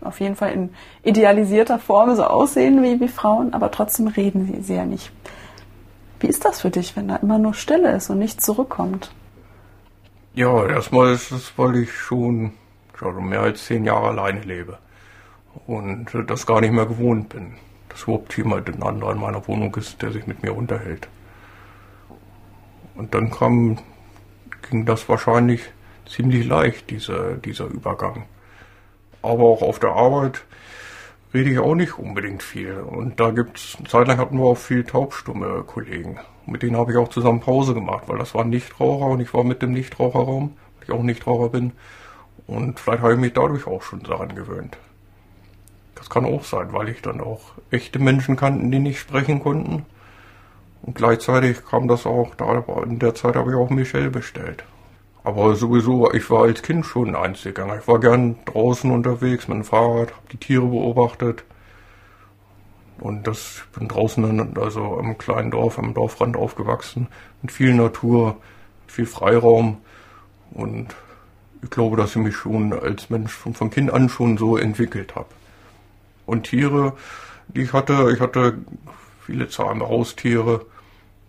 [0.00, 0.70] auf jeden Fall in
[1.02, 5.10] idealisierter Form so aussehen wie, wie Frauen, aber trotzdem reden sie, sie ja nicht.
[6.20, 9.10] Wie ist das für dich, wenn da immer nur Stille ist und nichts zurückkommt?
[10.34, 12.52] Ja, erstmal ist es, weil ich schon
[12.98, 14.78] schon mehr als zehn Jahre alleine lebe
[15.66, 17.54] und das gar nicht mehr gewohnt bin,
[17.88, 21.08] dass überhaupt jemand ein anderer in meiner Wohnung ist, der sich mit mir unterhält.
[22.94, 23.78] Und dann kam,
[24.68, 25.62] ging das wahrscheinlich
[26.06, 28.24] ziemlich leicht, dieser, dieser Übergang.
[29.28, 30.42] Aber auch auf der Arbeit
[31.34, 32.78] rede ich auch nicht unbedingt viel.
[32.78, 36.18] Und da gibt's, eine Zeit lang hatten wir auch viel taubstumme Kollegen.
[36.46, 39.44] Mit denen habe ich auch zusammen Pause gemacht, weil das waren Nichtraucher und ich war
[39.44, 41.72] mit dem Nichtraucherraum, weil ich auch Nichtraucher bin.
[42.46, 44.78] Und vielleicht habe ich mich dadurch auch schon daran gewöhnt.
[45.94, 49.84] Das kann auch sein, weil ich dann auch echte Menschen kannten, die nicht sprechen konnten.
[50.80, 52.30] Und gleichzeitig kam das auch,
[52.86, 54.64] in der Zeit habe ich auch Michelle bestellt.
[55.28, 57.80] Aber sowieso, ich war als Kind schon ein Einzelgänger.
[57.80, 61.44] Ich war gern draußen unterwegs mit dem Fahrrad, habe die Tiere beobachtet.
[62.98, 67.08] Und das, ich bin draußen also am kleinen Dorf, am Dorfrand aufgewachsen,
[67.42, 68.38] mit viel Natur,
[68.86, 69.82] viel Freiraum.
[70.52, 70.96] Und
[71.62, 75.14] ich glaube, dass ich mich schon als Mensch von, von Kind an schon so entwickelt
[75.14, 75.28] habe.
[76.24, 76.94] Und Tiere,
[77.48, 78.56] die ich hatte, ich hatte
[79.26, 80.64] viele zahme Haustiere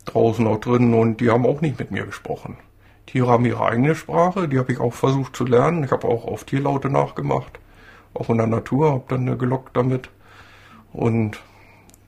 [0.06, 2.56] draußen auch drin und die haben auch nicht mit mir gesprochen.
[3.10, 5.84] Tiere haben ihre eigene Sprache, die habe ich auch versucht zu lernen.
[5.84, 7.60] Ich habe auch auf Tierlaute nachgemacht,
[8.14, 10.12] auch in der Natur, habe dann gelockt damit.
[10.94, 11.40] Und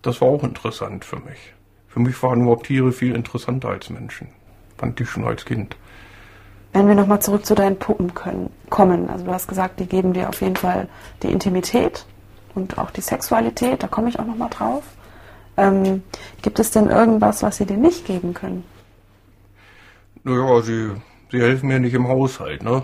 [0.04, 1.56] das war auch interessant für mich.
[1.88, 4.28] Für mich waren überhaupt Tiere viel interessanter als Menschen.
[4.78, 5.76] Fand ich schon als Kind.
[6.72, 10.14] Wenn wir nochmal zurück zu deinen Puppen können, kommen, also du hast gesagt, die geben
[10.14, 10.88] dir auf jeden Fall
[11.24, 12.06] die Intimität
[12.54, 14.84] und auch die Sexualität, da komme ich auch nochmal drauf.
[15.58, 16.04] Ähm,
[16.44, 18.64] gibt es denn irgendwas, was sie dir nicht geben können?
[20.24, 20.92] Naja, sie,
[21.32, 22.84] sie helfen mir nicht im Haushalt, ne?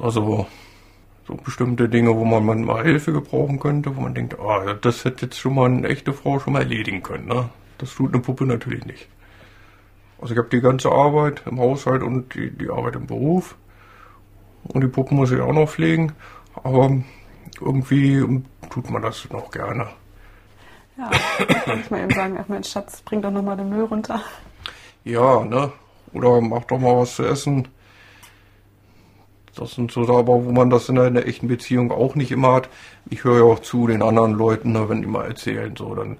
[0.00, 0.46] Also
[1.26, 5.26] so bestimmte Dinge, wo man manchmal Hilfe gebrauchen könnte, wo man denkt, ah, das hätte
[5.26, 7.26] jetzt schon mal eine echte Frau schon mal erledigen können.
[7.26, 7.50] Ne?
[7.78, 9.08] Das tut eine Puppe natürlich nicht.
[10.20, 13.56] Also ich habe die ganze Arbeit im Haushalt und die, die Arbeit im Beruf.
[14.68, 16.12] Und die Puppen muss ich auch noch pflegen.
[16.62, 16.90] Aber
[17.60, 19.88] irgendwie tut man das noch gerne.
[20.96, 21.10] Ja,
[21.64, 24.22] kann ich mal eben sagen, ach mein Schatz, bring doch nochmal den Müll runter.
[25.04, 25.72] Ja, ne?
[26.16, 27.68] Oder mach doch mal was zu essen.
[29.54, 32.68] Das sind so aber, wo man das in einer echten Beziehung auch nicht immer hat.
[33.08, 36.18] Ich höre ja auch zu den anderen Leuten, ne, wenn die mal erzählen, so, dann,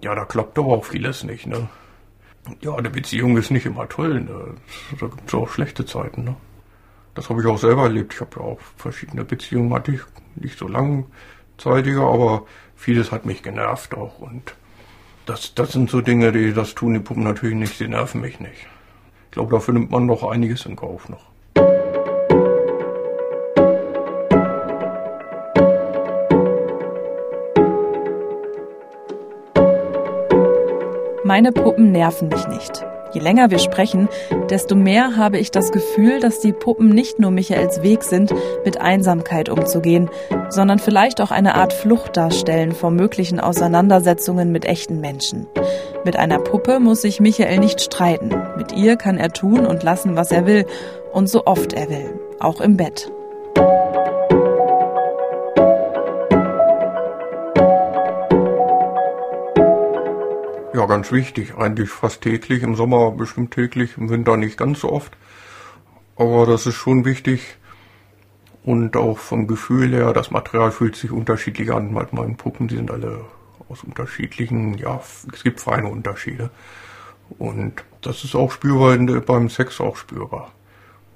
[0.00, 1.68] ja, da klappt doch auch vieles nicht, ne.
[2.60, 4.54] Ja, eine Beziehung ist nicht immer toll, ne.
[5.00, 6.36] Da gibt es auch schlechte Zeiten, ne.
[7.14, 8.14] Das habe ich auch selber erlebt.
[8.14, 10.00] Ich habe ja auch verschiedene Beziehungen, hatte ich
[10.34, 12.44] nicht so langzeitiger, aber
[12.76, 14.54] vieles hat mich genervt auch und
[15.26, 18.40] das, das sind so Dinge, die das tun die Puppen natürlich nicht, sie nerven mich
[18.40, 18.66] nicht.
[19.26, 21.24] Ich glaube, dafür nimmt man noch einiges in Kauf noch.
[31.24, 32.84] Meine Puppen nerven mich nicht.
[33.14, 34.08] Je länger wir sprechen,
[34.50, 38.80] desto mehr habe ich das Gefühl, dass die Puppen nicht nur Michaels Weg sind, mit
[38.80, 40.10] Einsamkeit umzugehen,
[40.48, 45.46] sondern vielleicht auch eine Art Flucht darstellen vor möglichen Auseinandersetzungen mit echten Menschen.
[46.04, 48.34] Mit einer Puppe muss sich Michael nicht streiten.
[48.58, 50.66] Mit ihr kann er tun und lassen, was er will
[51.12, 53.12] und so oft er will, auch im Bett.
[60.86, 61.54] Ganz wichtig.
[61.56, 62.62] Eigentlich fast täglich.
[62.62, 65.16] Im Sommer bestimmt täglich, im Winter nicht ganz so oft.
[66.16, 67.56] Aber das ist schon wichtig.
[68.64, 71.92] Und auch vom Gefühl her, das Material fühlt sich unterschiedlich an.
[71.92, 73.24] Meine Puppen, die sind alle
[73.68, 75.00] aus unterschiedlichen, ja,
[75.32, 76.50] es gibt feine Unterschiede.
[77.38, 80.52] Und das ist auch spürbar, beim Sex auch spürbar.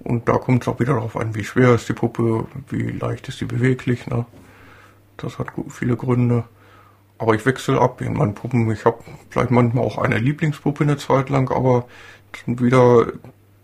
[0.00, 3.28] Und da kommt es auch wieder darauf an, wie schwer ist die Puppe, wie leicht
[3.28, 4.07] ist sie beweglich.
[4.07, 4.26] Ne?
[5.16, 6.44] Das hat viele Gründe.
[7.18, 8.70] Aber ich wechsle ab in meinen Puppen.
[8.70, 11.87] Ich habe vielleicht manchmal auch eine Lieblingspuppe eine Zeit lang, aber
[12.46, 13.07] wieder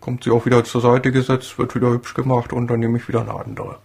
[0.01, 3.07] kommt sie auch wieder zur Seite gesetzt, wird wieder hübsch gemacht und dann nehme ich
[3.07, 3.77] wieder eine andere.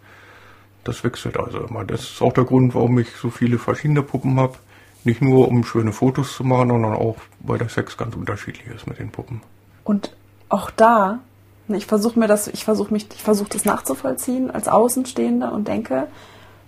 [0.85, 1.85] Das wechselt also immer.
[1.85, 4.59] Das ist auch der Grund, warum ich so viele verschiedene Puppen habe.
[5.05, 8.87] Nicht nur um schöne Fotos zu machen, sondern auch, weil der Sex ganz unterschiedlich ist
[8.87, 9.41] mit den Puppen.
[9.83, 10.15] Und
[10.51, 11.21] auch da,
[11.69, 15.69] ne, ich versuche mir das, ich versuche mich, ich versuche das nachzuvollziehen als Außenstehender und
[15.69, 16.09] denke,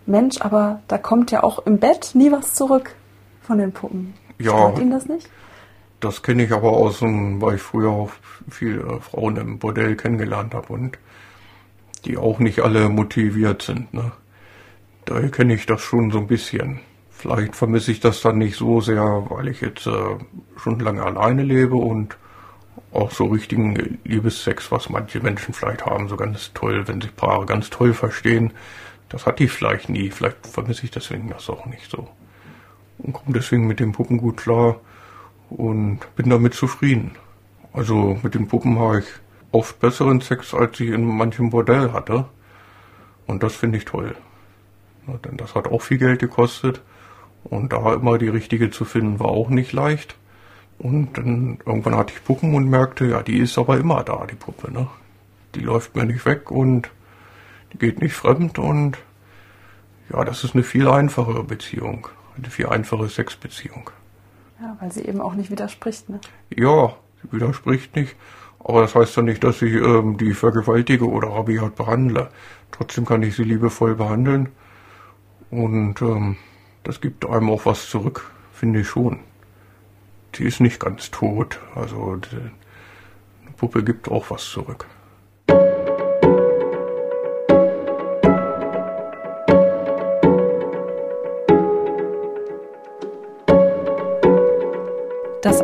[0.07, 2.95] Mensch, aber da kommt ja auch im Bett nie was zurück
[3.41, 4.15] von den Puppen.
[4.39, 4.53] Ja.
[4.53, 5.29] Stört Ihnen das nicht?
[6.01, 8.11] Das kenne ich aber aus weil ich früher auch
[8.51, 10.99] viele Frauen im Bordell kennengelernt habe und
[12.05, 13.95] die auch nicht alle motiviert sind.
[13.95, 14.11] Ne?
[15.05, 16.81] Daher kenne ich das schon so ein bisschen.
[17.11, 20.17] Vielleicht vermisse ich das dann nicht so sehr, weil ich jetzt äh,
[20.57, 22.17] schon lange alleine lebe und
[22.93, 27.47] auch so richtigen Liebessex, was manche Menschen vielleicht haben, so ganz toll, wenn sich Paare
[27.47, 28.53] ganz toll verstehen.
[29.13, 30.11] Das hatte ich vielleicht nie.
[30.11, 32.09] Vielleicht vermisse ich deswegen das auch nicht so.
[32.99, 34.81] Und komme deswegen mit den Puppen gut klar
[35.51, 37.13] und bin damit zufrieden.
[37.75, 39.07] Also mit den Puppen habe ich
[39.51, 42.25] oft besseren Sex, als ich in manchem Bordell hatte.
[43.27, 44.17] Und das finde ich toll.
[45.07, 46.81] Ja, denn das hat auch viel Geld gekostet.
[47.45, 50.17] Und da immer die richtige zu finden, war auch nicht leicht.
[50.79, 54.37] Und dann irgendwann hatte ich Puppen und merkte, ja, die ist aber immer da, die
[54.37, 54.73] Puppe.
[54.73, 54.87] Ne?
[55.55, 56.91] Die läuft mir nicht weg und
[57.79, 58.99] geht nicht fremd und
[60.13, 62.09] ja, das ist eine viel einfachere Beziehung.
[62.37, 63.91] Eine viel einfache Sexbeziehung.
[64.61, 66.21] Ja, weil sie eben auch nicht widerspricht, ne?
[66.51, 68.17] Ja, sie widerspricht nicht.
[68.59, 72.31] Aber das heißt ja nicht, dass ich ähm, die vergewaltige oder rabiat behandle.
[72.71, 74.51] Trotzdem kann ich sie liebevoll behandeln.
[75.51, 76.37] Und ähm,
[76.85, 79.21] das gibt einem auch was zurück, finde ich schon.
[80.35, 81.61] Sie ist nicht ganz tot.
[81.75, 84.87] Also die, eine Puppe gibt auch was zurück.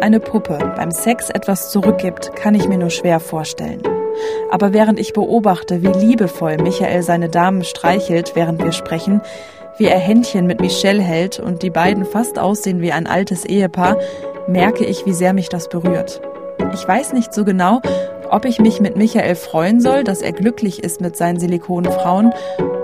[0.09, 3.83] Eine Puppe beim Sex etwas zurückgibt, kann ich mir nur schwer vorstellen.
[4.51, 9.21] Aber während ich beobachte, wie liebevoll Michael seine Damen streichelt, während wir sprechen,
[9.77, 13.99] wie er Händchen mit Michelle hält und die beiden fast aussehen wie ein altes Ehepaar,
[14.47, 16.23] merke ich, wie sehr mich das berührt.
[16.73, 17.83] Ich weiß nicht so genau,
[18.31, 22.33] ob ich mich mit Michael freuen soll, dass er glücklich ist mit seinen Silikonfrauen,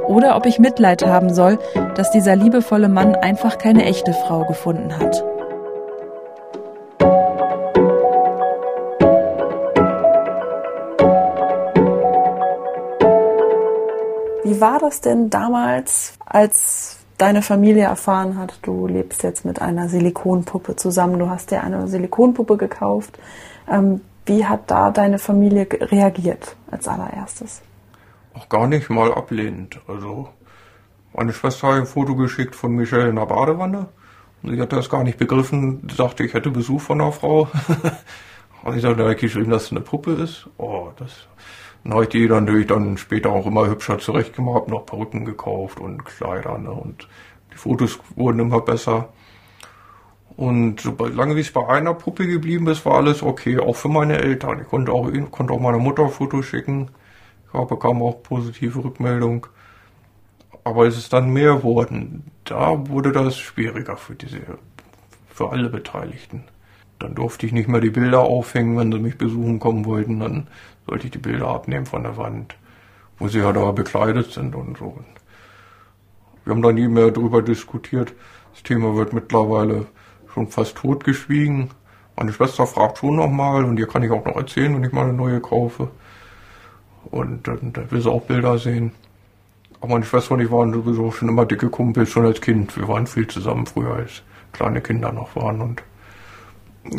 [0.07, 1.59] oder ob ich Mitleid haben soll,
[1.95, 5.25] dass dieser liebevolle Mann einfach keine echte Frau gefunden hat.
[14.65, 20.75] War das denn damals, als deine Familie erfahren hat, du lebst jetzt mit einer Silikonpuppe
[20.75, 23.19] zusammen, du hast dir eine Silikonpuppe gekauft.
[23.71, 27.61] Ähm, wie hat da deine Familie reagiert als allererstes?
[28.33, 29.81] Auch gar nicht mal ablehnend.
[29.87, 30.31] Also
[31.13, 33.89] meine Schwester hat ein Foto geschickt von Michelle in der Badewanne.
[34.43, 37.49] Und sie hat das gar nicht begriffen, sie sagte, ich hätte Besuch von einer Frau.
[38.65, 40.49] und ich sagte, da geschrieben, dass es eine Puppe ist.
[40.57, 41.29] Oh, das
[41.85, 46.05] dann habe ich die natürlich dann später auch immer hübscher zurechtgemacht, noch Perücken gekauft und
[46.07, 46.57] Kleider.
[46.57, 46.71] Ne?
[46.71, 47.07] Und
[47.53, 49.11] die Fotos wurden immer besser.
[50.37, 54.17] Und solange wie es bei einer Puppe geblieben ist, war alles okay, auch für meine
[54.17, 54.61] Eltern.
[54.63, 56.91] Ich konnte auch, konnte auch meiner Mutter Fotos schicken.
[57.53, 59.47] Ich bekam auch positive Rückmeldung.
[60.65, 62.25] Aber es ist dann mehr geworden.
[62.45, 64.41] Da wurde das schwieriger für diese,
[65.29, 66.45] für alle Beteiligten.
[66.99, 70.21] Dann durfte ich nicht mehr die Bilder aufhängen, wenn sie mich besuchen kommen wollten.
[70.21, 70.49] Dann
[70.87, 72.57] sollte ich die Bilder abnehmen von der Wand,
[73.19, 74.99] wo sie ja da bekleidet sind und so.
[76.45, 78.13] Wir haben da nie mehr drüber diskutiert.
[78.53, 79.87] Das Thema wird mittlerweile
[80.33, 81.71] schon fast totgeschwiegen.
[82.17, 85.05] Meine Schwester fragt schon nochmal und ihr kann ich auch noch erzählen, wenn ich mal
[85.05, 85.89] eine neue kaufe.
[87.11, 88.93] Und dann, dann will sie auch Bilder sehen.
[89.81, 92.77] Aber meine Schwester und ich waren sowieso schon immer dicke Kumpels, schon als Kind.
[92.77, 94.23] Wir waren viel zusammen früher, als
[94.53, 95.83] kleine Kinder noch waren und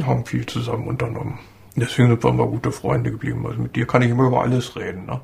[0.06, 1.40] haben viel zusammen unternommen.
[1.76, 3.46] Deswegen sind wir immer gute Freunde geblieben.
[3.46, 5.06] Also mit dir kann ich immer über alles reden.
[5.06, 5.20] Ne?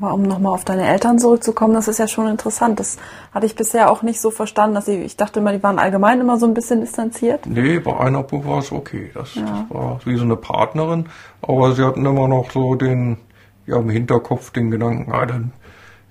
[0.00, 2.80] Aber um nochmal auf deine Eltern zurückzukommen, das ist ja schon interessant.
[2.80, 2.96] Das
[3.32, 6.20] hatte ich bisher auch nicht so verstanden, dass sie, ich dachte immer, die waren allgemein
[6.20, 7.46] immer so ein bisschen distanziert.
[7.46, 9.10] Nee, bei einer Buch war es okay.
[9.14, 9.66] Das, ja.
[9.68, 11.06] das, war wie so eine Partnerin.
[11.42, 13.18] Aber sie hatten immer noch so den,
[13.66, 15.52] ja, im Hinterkopf den Gedanken, ah, dann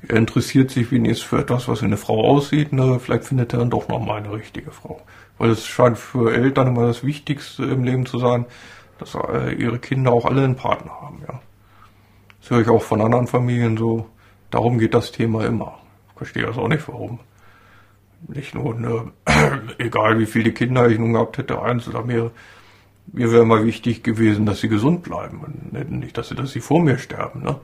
[0.08, 2.72] er interessiert sich wenigstens für etwas, was wie eine Frau aussieht.
[2.72, 3.00] Ne?
[3.00, 5.02] Vielleicht findet er dann doch nochmal eine richtige Frau.
[5.38, 8.46] Weil es scheint für Eltern immer das Wichtigste im Leben zu sein,
[9.00, 11.40] dass äh, ihre Kinder auch alle einen Partner haben, ja.
[12.42, 14.08] Das höre ich auch von anderen Familien so.
[14.50, 15.78] Darum geht das Thema immer.
[16.10, 17.20] Ich verstehe das auch nicht, warum.
[18.28, 19.12] Nicht nur, ne,
[19.78, 22.32] egal wie viele Kinder ich nun gehabt hätte, eins oder mehr,
[23.12, 26.60] mir wäre immer wichtig gewesen, dass sie gesund bleiben und nicht, dass sie, dass sie
[26.60, 27.56] vor mir sterben, ne.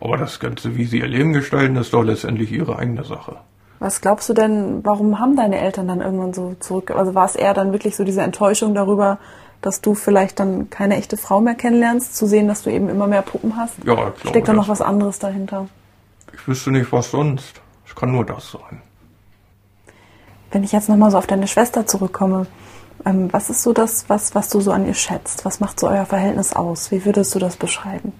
[0.00, 3.36] Aber das Ganze, wie sie ihr Leben gestalten, ist doch letztendlich ihre eigene Sache.
[3.78, 7.36] Was glaubst du denn, warum haben deine Eltern dann irgendwann so zurück, also war es
[7.36, 9.18] eher dann wirklich so diese Enttäuschung darüber,
[9.64, 13.06] dass du vielleicht dann keine echte Frau mehr kennenlernst, zu sehen, dass du eben immer
[13.06, 13.78] mehr Puppen hast?
[13.78, 14.14] Ja, glaube.
[14.28, 15.68] Steckt da noch was anderes dahinter?
[16.32, 17.62] Ich wüsste nicht, was sonst.
[17.86, 18.82] Es kann nur das sein.
[20.50, 22.46] Wenn ich jetzt nochmal so auf deine Schwester zurückkomme,
[23.06, 25.44] ähm, was ist so das, was, was du so an ihr schätzt?
[25.44, 26.90] Was macht so euer Verhältnis aus?
[26.90, 28.12] Wie würdest du das beschreiben?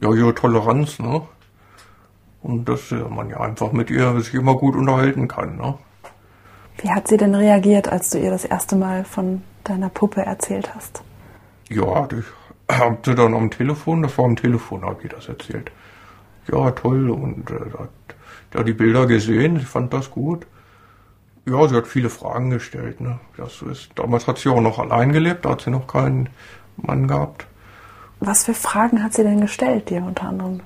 [0.00, 1.22] Ja, ihre Toleranz, ne?
[2.42, 5.74] Und dass man ja einfach mit ihr sich immer gut unterhalten kann, ne?
[6.78, 10.74] Wie hat sie denn reagiert, als du ihr das erste Mal von deiner Puppe erzählt
[10.74, 11.02] hast?
[11.68, 15.70] Ja, ich habe dann am Telefon, das war am Telefon, habe ich das erzählt.
[16.50, 17.10] Ja, toll.
[17.10, 17.90] Und äh, hat
[18.54, 20.46] ja die Bilder gesehen, sie fand das gut.
[21.48, 23.00] Ja, sie hat viele Fragen gestellt.
[23.00, 23.18] Ne?
[23.36, 26.28] Das ist, damals hat sie auch noch allein gelebt, da hat sie noch keinen
[26.76, 27.46] Mann gehabt.
[28.20, 30.60] Was für Fragen hat sie denn gestellt, dir unter anderem?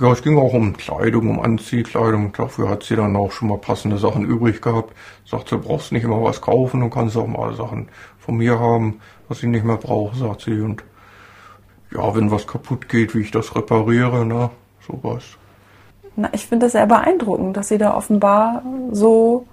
[0.00, 2.32] Ja, es ging auch um Kleidung, um Anziehkleidung.
[2.32, 4.94] Dafür hat sie dann auch schon mal passende Sachen übrig gehabt.
[5.24, 7.88] Sagt, du brauchst nicht immer was kaufen, du kannst auch mal Sachen
[8.20, 10.60] von mir haben, was ich nicht mehr brauche, sagt sie.
[10.60, 10.84] Und
[11.90, 14.50] ja, wenn was kaputt geht, wie ich das repariere, ne,
[14.86, 15.24] sowas.
[16.14, 19.46] Na, ich finde das sehr beeindruckend, dass sie da offenbar so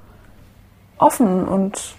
[1.00, 1.96] offen und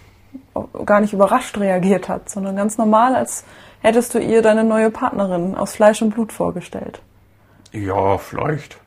[0.85, 3.45] gar nicht überrascht reagiert hat, sondern ganz normal, als
[3.81, 7.03] hättest du ihr deine neue Partnerin aus Fleisch und Blut vorgestellt.
[7.73, 8.79] Ja, vielleicht.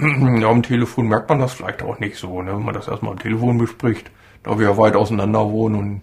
[0.00, 3.12] Ja, am Telefon merkt man das vielleicht auch nicht so, ne, wenn man das erstmal
[3.12, 4.10] am Telefon bespricht,
[4.42, 6.00] da wir ja weit auseinander wohnen und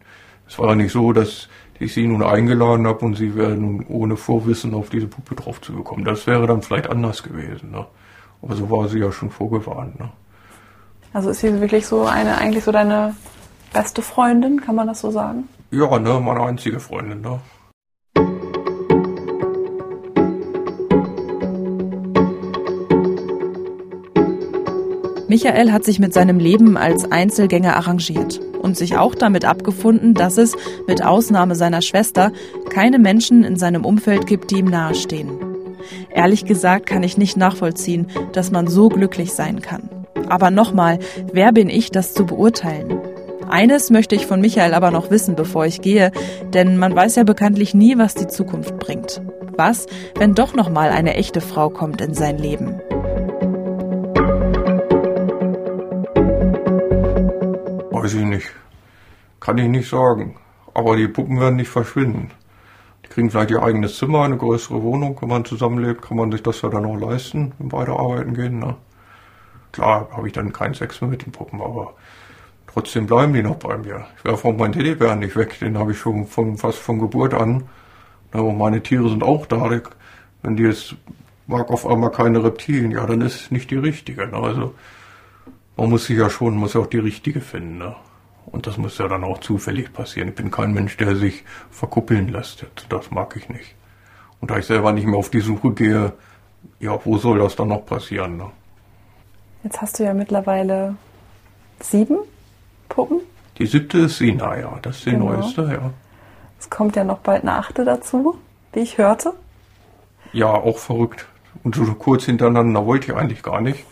[0.47, 1.49] es war ja nicht so, dass
[1.80, 5.61] ich sie nun eingeladen habe und sie wäre nun ohne Vorwissen auf diese Puppe drauf
[5.61, 6.05] zu bekommen.
[6.05, 7.86] Das wäre dann vielleicht anders gewesen, ne.
[8.41, 10.09] Aber so war sie ja schon vorgewarnt, ne.
[11.13, 13.15] Also ist sie wirklich so eine, eigentlich so deine
[13.74, 15.49] beste Freundin, kann man das so sagen?
[15.72, 17.39] Ja, ne, meine einzige Freundin, ne.
[25.32, 30.38] Michael hat sich mit seinem Leben als Einzelgänger arrangiert und sich auch damit abgefunden, dass
[30.38, 30.57] es,
[30.89, 32.34] mit Ausnahme seiner Schwester,
[32.69, 35.29] keine Menschen in seinem Umfeld gibt, die ihm nahestehen.
[36.13, 39.89] Ehrlich gesagt kann ich nicht nachvollziehen, dass man so glücklich sein kann.
[40.27, 40.99] Aber nochmal,
[41.32, 42.99] wer bin ich, das zu beurteilen?
[43.49, 46.11] Eines möchte ich von Michael aber noch wissen, bevor ich gehe,
[46.53, 49.21] denn man weiß ja bekanntlich nie, was die Zukunft bringt.
[49.55, 49.86] Was,
[50.17, 52.82] wenn doch nochmal eine echte Frau kommt in sein Leben?
[58.02, 58.47] Weiß ich nicht.
[59.39, 60.36] Kann ich nicht sagen.
[60.74, 62.32] Aber die Puppen werden nicht verschwinden.
[63.06, 65.22] Die kriegen vielleicht ihr eigenes Zimmer, eine größere Wohnung.
[65.22, 68.58] Wenn man zusammenlebt, kann man sich das ja dann auch leisten, wenn beide arbeiten gehen.
[68.58, 68.76] Ne?
[69.72, 71.93] Klar habe ich dann keinen Sex mehr mit den Puppen, aber
[72.66, 74.08] trotzdem bleiben die noch bei mir.
[74.18, 75.60] Ich werfe auch meinen Teddybären nicht weg.
[75.60, 77.66] Den habe ich schon von, fast von Geburt an.
[78.32, 79.70] Aber meine Tiere sind auch da.
[80.41, 80.95] Wenn die jetzt
[81.45, 84.26] mag auf einmal keine Reptilien, ja, dann ist nicht die richtige.
[84.26, 84.38] Ne?
[84.38, 84.74] Also
[85.82, 87.79] man muss sich ja schon, muss ja auch die richtige finden.
[87.79, 87.95] Ne?
[88.45, 90.29] Und das muss ja dann auch zufällig passieren.
[90.29, 92.67] Ich bin kein Mensch, der sich verkuppeln lässt.
[92.89, 93.73] Das mag ich nicht.
[94.39, 96.13] Und da ich selber nicht mehr auf die Suche gehe,
[96.79, 98.38] ja, wo soll das dann noch passieren?
[98.38, 98.51] Ne?
[99.63, 100.95] Jetzt hast du ja mittlerweile
[101.79, 102.19] sieben
[102.88, 103.21] Puppen.
[103.57, 104.77] Die siebte ist Sina, ja.
[104.84, 105.32] Das ist die genau.
[105.32, 105.91] neueste, ja.
[106.59, 108.38] Es kommt ja noch bald eine achte dazu,
[108.73, 109.34] wie ich hörte.
[110.32, 111.25] Ja, auch verrückt.
[111.63, 113.84] Und so kurz hintereinander wollte ich eigentlich gar nicht.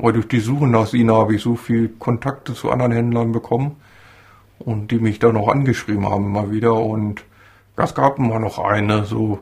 [0.00, 3.76] Aber durch die Suche nach Sina habe ich so viel Kontakte zu anderen Händlern bekommen
[4.58, 6.74] und die mich dann auch angeschrieben haben immer wieder.
[6.74, 7.22] Und
[7.76, 9.40] es gab immer noch eine, so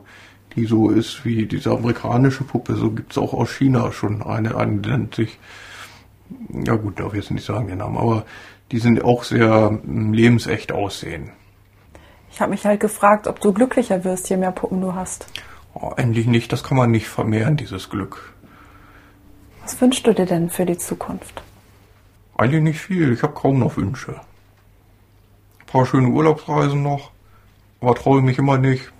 [0.55, 2.75] die so ist wie diese amerikanische Puppe.
[2.75, 5.39] So gibt es auch aus China schon eine, eine nennt sich,
[6.49, 8.25] ja gut, darf ich jetzt nicht sagen den Namen, aber
[8.71, 11.31] die sind auch sehr hm, lebensecht aussehen.
[12.31, 15.27] Ich habe mich halt gefragt, ob du glücklicher wirst, je mehr Puppen du hast.
[15.73, 18.33] Oh, endlich nicht, das kann man nicht vermehren, dieses Glück.
[19.69, 21.43] Was wünschst du dir denn für die Zukunft?
[22.35, 23.13] Eigentlich nicht viel.
[23.13, 24.13] Ich habe kaum noch Wünsche.
[25.59, 27.11] Ein paar schöne Urlaubsreisen noch.
[27.79, 28.91] Aber traue ich mich immer nicht,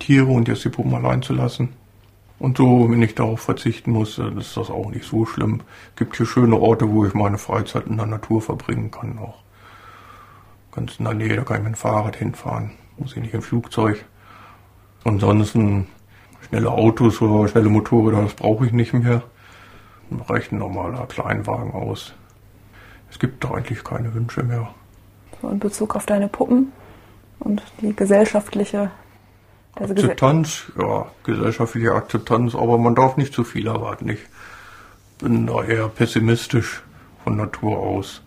[0.00, 1.68] Tiere und jetzt die Puppen allein zu lassen.
[2.40, 5.60] Und so, wenn ich darauf verzichten muss, dann ist das auch nicht so schlimm.
[5.90, 9.20] Es gibt hier schöne Orte, wo ich meine Freizeit in der Natur verbringen kann.
[9.20, 9.38] Auch
[10.72, 12.72] ganz in der Nähe, da kann ich mit dem Fahrrad hinfahren.
[12.98, 14.04] Muss ich nicht im Flugzeug.
[15.04, 15.86] Ansonsten
[16.48, 19.22] schnelle Autos oder schnelle Motorräder, das brauche ich nicht mehr
[20.20, 22.14] reicht ein normaler Kleinwagen aus.
[23.10, 24.68] Es gibt doch eigentlich keine Wünsche mehr.
[25.40, 26.72] So in Bezug auf deine Puppen
[27.40, 28.90] und die gesellschaftliche
[29.74, 34.08] also Akzeptanz, ja, gesellschaftliche Akzeptanz, aber man darf nicht zu viel erwarten.
[34.10, 34.20] Ich
[35.18, 36.82] bin da eher pessimistisch
[37.24, 38.22] von Natur aus.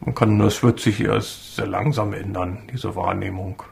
[0.00, 3.62] Man kann, das wird sich erst sehr langsam ändern, diese Wahrnehmung.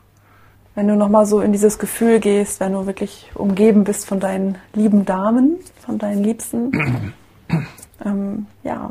[0.75, 4.57] Wenn du nochmal so in dieses Gefühl gehst, wenn du wirklich umgeben bist von deinen
[4.73, 7.12] lieben Damen, von deinen Liebsten,
[8.05, 8.91] ähm, ja,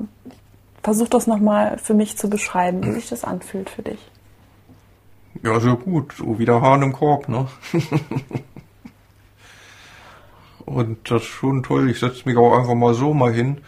[0.83, 3.99] versuch das nochmal für mich zu beschreiben, wie sich das anfühlt für dich.
[5.41, 7.47] Ja, sehr gut, so wie der Hahn im Korb, ne?
[10.65, 11.89] Und das ist schon toll.
[11.89, 13.61] Ich setze mich auch einfach mal so mal hin.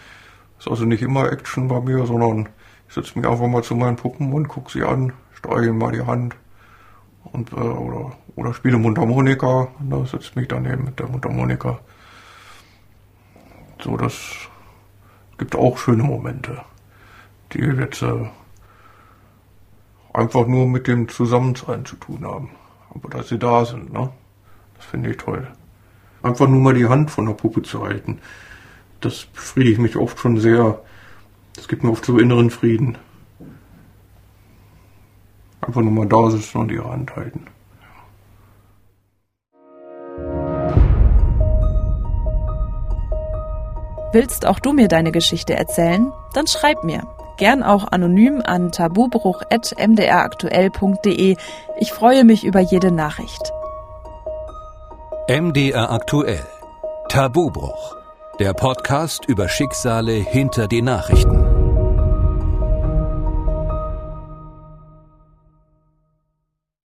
[0.59, 2.49] Ist also nicht immer Action bei mir, sondern
[2.87, 6.05] ich setze mich einfach mal zu meinen Puppen und gucke sie an, streiche mal die
[6.05, 6.35] Hand
[7.23, 9.69] und, äh, oder, oder spiele Mundharmonika.
[9.79, 11.79] Da setzt mich daneben mit der Mundharmonika.
[13.81, 14.13] So, das
[15.37, 16.61] gibt auch schöne Momente,
[17.53, 18.29] die jetzt äh,
[20.13, 22.51] einfach nur mit dem Zusammensein zu tun haben.
[22.93, 24.11] Aber dass sie da sind, ne?
[24.75, 25.47] Das finde ich toll.
[26.23, 28.19] Einfach nur mal die Hand von der Puppe zu halten.
[28.99, 30.81] Das befriedigt mich oft schon sehr.
[31.55, 32.97] Das gibt mir oft so inneren Frieden.
[35.61, 37.45] Einfach nur mal da sitzen und ihre Hand halten.
[44.13, 46.11] Willst auch du mir deine Geschichte erzählen?
[46.33, 47.07] Dann schreib mir.
[47.37, 51.37] Gern auch anonym an tabubruch.mdraktuell.de.
[51.79, 53.53] Ich freue mich über jede Nachricht.
[55.29, 56.45] MDR aktuell.
[57.07, 57.95] Tabubruch.
[58.39, 61.40] Der Podcast über Schicksale hinter die Nachrichten.